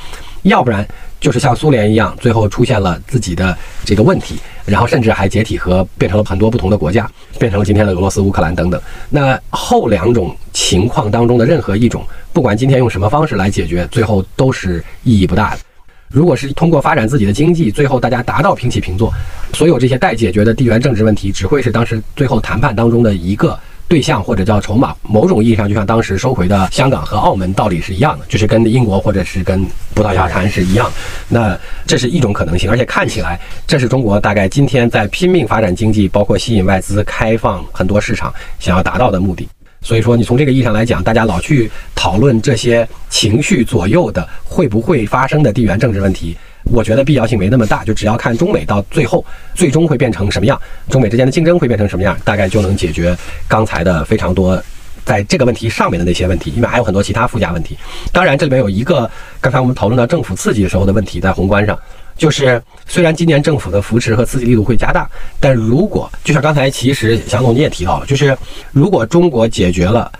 [0.43, 0.87] 要不然
[1.21, 8.81] 就是像苏联一样，最后出现了自己的这个问题，然后甚至还解体和变成了很多不同的国家，变成了今天的俄罗斯、乌克兰等等。
[9.09, 15.61] 那后两种情况当中的任何一种，不管今天用什么方式来解决，最后都是意义不大的。
[16.09, 19.13] 如果是通过发展自己的经济，最后大家达到平起平坐，
[19.53, 23.59] 所有这些待解决的地缘政治问题，只会是当时最后谈判当中的一个
[23.89, 24.95] 对象或者叫筹码。
[25.03, 29.65] 某种意义上，就像当时收回的香港和澳门道理是一样的，就是跟英国或者是跟
[29.95, 30.91] 葡萄牙谈是一样。
[31.29, 39.49] 那这是一种可能性，而且看起来这是中国大概今天在拼命发展经济，包括吸引外资、开放很多市场，想要达到的目的。
[39.83, 46.37] 所以说，你从这个意义上来讲，大家老去讨论这些情绪左右的会不会发生的地缘政治问题，
[46.73, 47.85] 我觉得必要性没那么大。
[47.85, 50.61] 就只要看中美到最后最终会变成什么样，
[50.91, 53.17] 中美之间的竞争会变成什么样，大概就能解决
[53.49, 54.63] 刚才的非常多
[55.05, 57.79] 在这个问题上面的那些问题，因为还有很多其他附加问题。
[58.13, 59.09] 当然，这里面有一个
[59.41, 61.79] 刚才我们讨论到政府刺激的时候的问题，在宏观上，
[62.17, 65.09] 就是虽然今年政府的扶持和刺激力度会加大，
[65.39, 68.37] 但如果就像刚才其实祥总你也提到了，就是
[68.73, 70.11] 如果中国解决了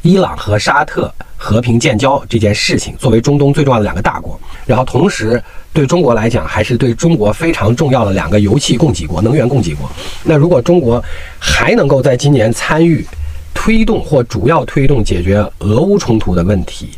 [0.00, 1.12] 伊朗和沙特
[1.44, 5.42] 和平建交这件事情，作为中东最重要的两个大国，然后同时
[5.74, 9.86] 对中国来讲还是对中国非常重要的两个油气供给国、能源供给国，
[10.22, 11.04] 那如果中国
[11.38, 13.06] 还能够在今年参与
[13.52, 16.88] 推动或主要推动解决俄乌冲突的问题，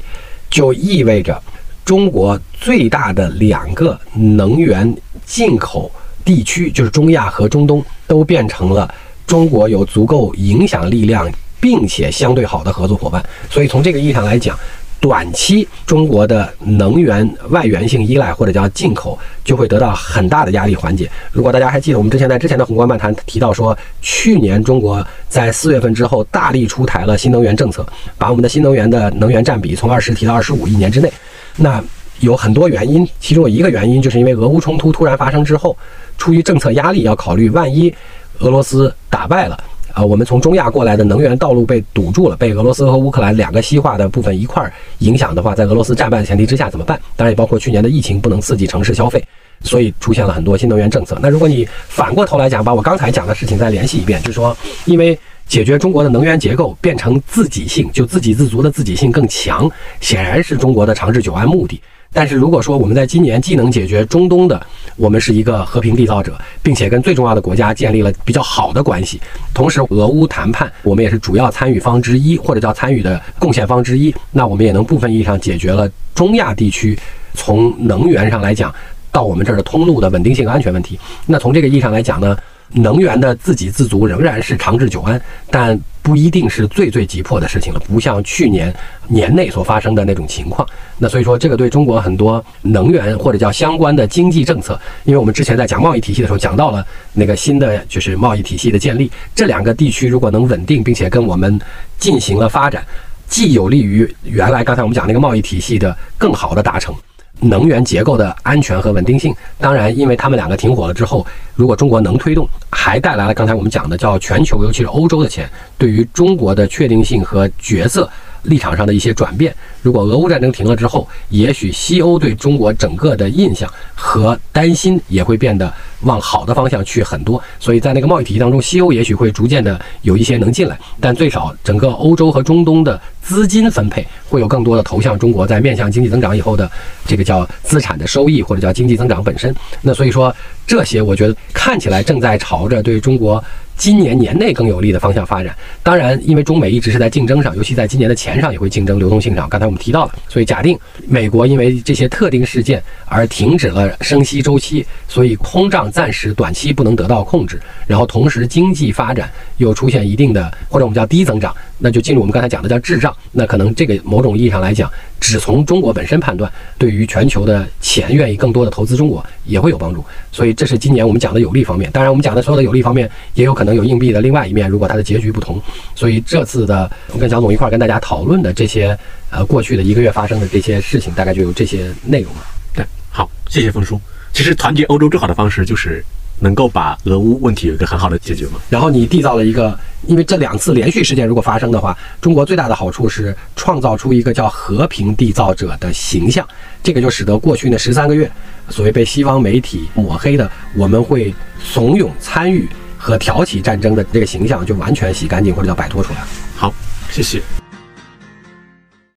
[0.48, 1.42] 就意味着
[1.84, 5.90] 中国最大的两个能源进口
[6.24, 8.88] 地区，就是中亚和中东，都变成了
[9.26, 11.28] 中国有足够影响力量
[11.66, 13.20] 并且相对好的合作伙伴。
[13.50, 14.56] 所以从这个意义上来讲，
[15.00, 21.10] 短期中国的能源外源性依赖或者叫进口就会得到很大的压力缓解。
[21.32, 27.84] 如果大家还记得，我们之前在之前的宏观漫谈提到说，去年中国在四月份之后大力出台了新能源政策，
[28.16, 31.12] 把我们的新能源的能源占比从二十提到二十五，一年之内。
[31.56, 31.82] 那
[32.20, 35.76] 有很多原因，其中有一个原因就是因为俄乌冲突突然发生之后，
[36.16, 37.92] 出于政策压力，要考虑万一
[38.38, 39.58] 俄罗斯打败了。
[39.96, 47.00] 啊，我们从中亚过来的能源道路被堵住了，被俄罗斯和乌克兰两个西化的部分一块儿影响的话，在俄罗斯战败的前提之下怎么办？
[47.16, 49.24] 当然也包括去年的疫情不能刺激城市消费，
[49.62, 51.18] 所以出现了很多新能源政策。
[51.22, 55.18] 那如果你反过头来讲，把我刚才讲的事情再联系一遍，就是说，因为
[55.48, 59.66] 解决中国的能源结构变成自给性，就自给自足的自给性更强，
[60.02, 61.80] 显然是中国的长治久安目的。
[62.16, 64.58] 但是如果说我们在今年既能解决中东的，
[64.96, 69.20] 我们是一个和平缔造者，并且跟最重要的国家建立了比较好的关系，
[69.52, 76.98] 同时俄乌谈判我们也是主要参与方之一，或者叫参与的贡献方之一，那我们也能部分意义上解决了中亚地区
[77.34, 78.74] 从能源上来讲
[79.12, 80.98] 到我们这儿的通路的稳定性、安全问题。
[81.26, 82.34] 那从这个意义上来讲呢？
[82.72, 88.74] 能源的自给自足仍然是长治久安，但不一定是最最急迫的事情了，不像去年
[89.08, 90.66] 年内所发生的那种情况。
[90.98, 101.58] 那所以说，这个对中国很多能源或者叫相关的经济政策，因为我们之前在讲贸易体系的时候讲到了那个新的就是贸易体系的建立，这两个地区如果能稳定并且跟我们
[101.98, 102.84] 进行了发展，
[103.28, 106.94] 既有利于原来刚才我们讲那个贸易体系的更好的达成。
[107.40, 118.08] 能源结构的安全和稳定性，当然，因为他们两个停火了之后，如果中国能推动，还带来了刚才我们讲的叫全球，尤其是欧洲的钱，对于中国的确定性和角色。
[118.42, 125.74] 立场上的一些转变，如果俄乌战争停了之后，也许西欧对中国整个的印象和担心也会变得
[126.06, 127.40] 往好的方向去很多。
[127.60, 136.70] 所以在那个贸易体系当中，西欧也许会逐渐的有一些能进来，但最少整个欧洲和中东的资金分配会有更多的投向中国，在面向经济增长以后的
[137.04, 139.54] 这个叫资产的收益或者叫经济增长本身。
[139.82, 140.34] 那所以说
[140.66, 143.42] 这些，我觉得看起来正在朝着对中国。
[143.76, 149.48] 今年年内更有利的方向发展，当然，因为中美一直是在竞争上，尤其在今年的钱上也会竞争，流动性上。
[149.48, 163.14] 刚才我们提到了，所以假定美国因为这些特定事件而停止了升息周期，所以通胀暂时短期不能得到控制，然后同时经济发展又出现一定的或者我们叫低增长，那就进入我们刚才讲的叫滞胀。
[163.30, 170.04] 那可能这个某种意义上来讲，只从中国本身判断，对于全球的钱愿意更多的投资中国也会有帮助。
[170.32, 171.88] 所以这是今年我们讲的有利方面。
[171.92, 173.76] 当然，我们讲的所有的有利方面也有可能。
[173.76, 175.60] 有硬币的另外一面，如果它的结局不同，
[175.94, 178.98] 所以这次的我跟蒋总一块跟大家讨论的这些，
[179.28, 182.40] 呃，过去的一个月发生的这些事情，大概就有这些内容了。
[182.72, 184.00] 对，好，谢谢峰叔。
[184.32, 186.02] 其实团结欧洲最好的方式就是
[186.40, 188.52] 能够把俄乌问题有一个很好的解决吗。
[188.68, 196.46] 然后你缔造了一个，因为这两次连续事件如果发生的话，中国最大的好处是创造出一个叫和平缔造者的形象，
[196.82, 198.30] 这个就使得过去那十三个月
[198.68, 202.68] 所谓被西方媒体抹黑的，我们会怂恿参与。
[202.98, 206.24] 和挑起战争的这个形象就完全洗干净，或者叫摆脱出来。
[206.56, 206.74] 好，
[207.08, 207.40] 谢谢。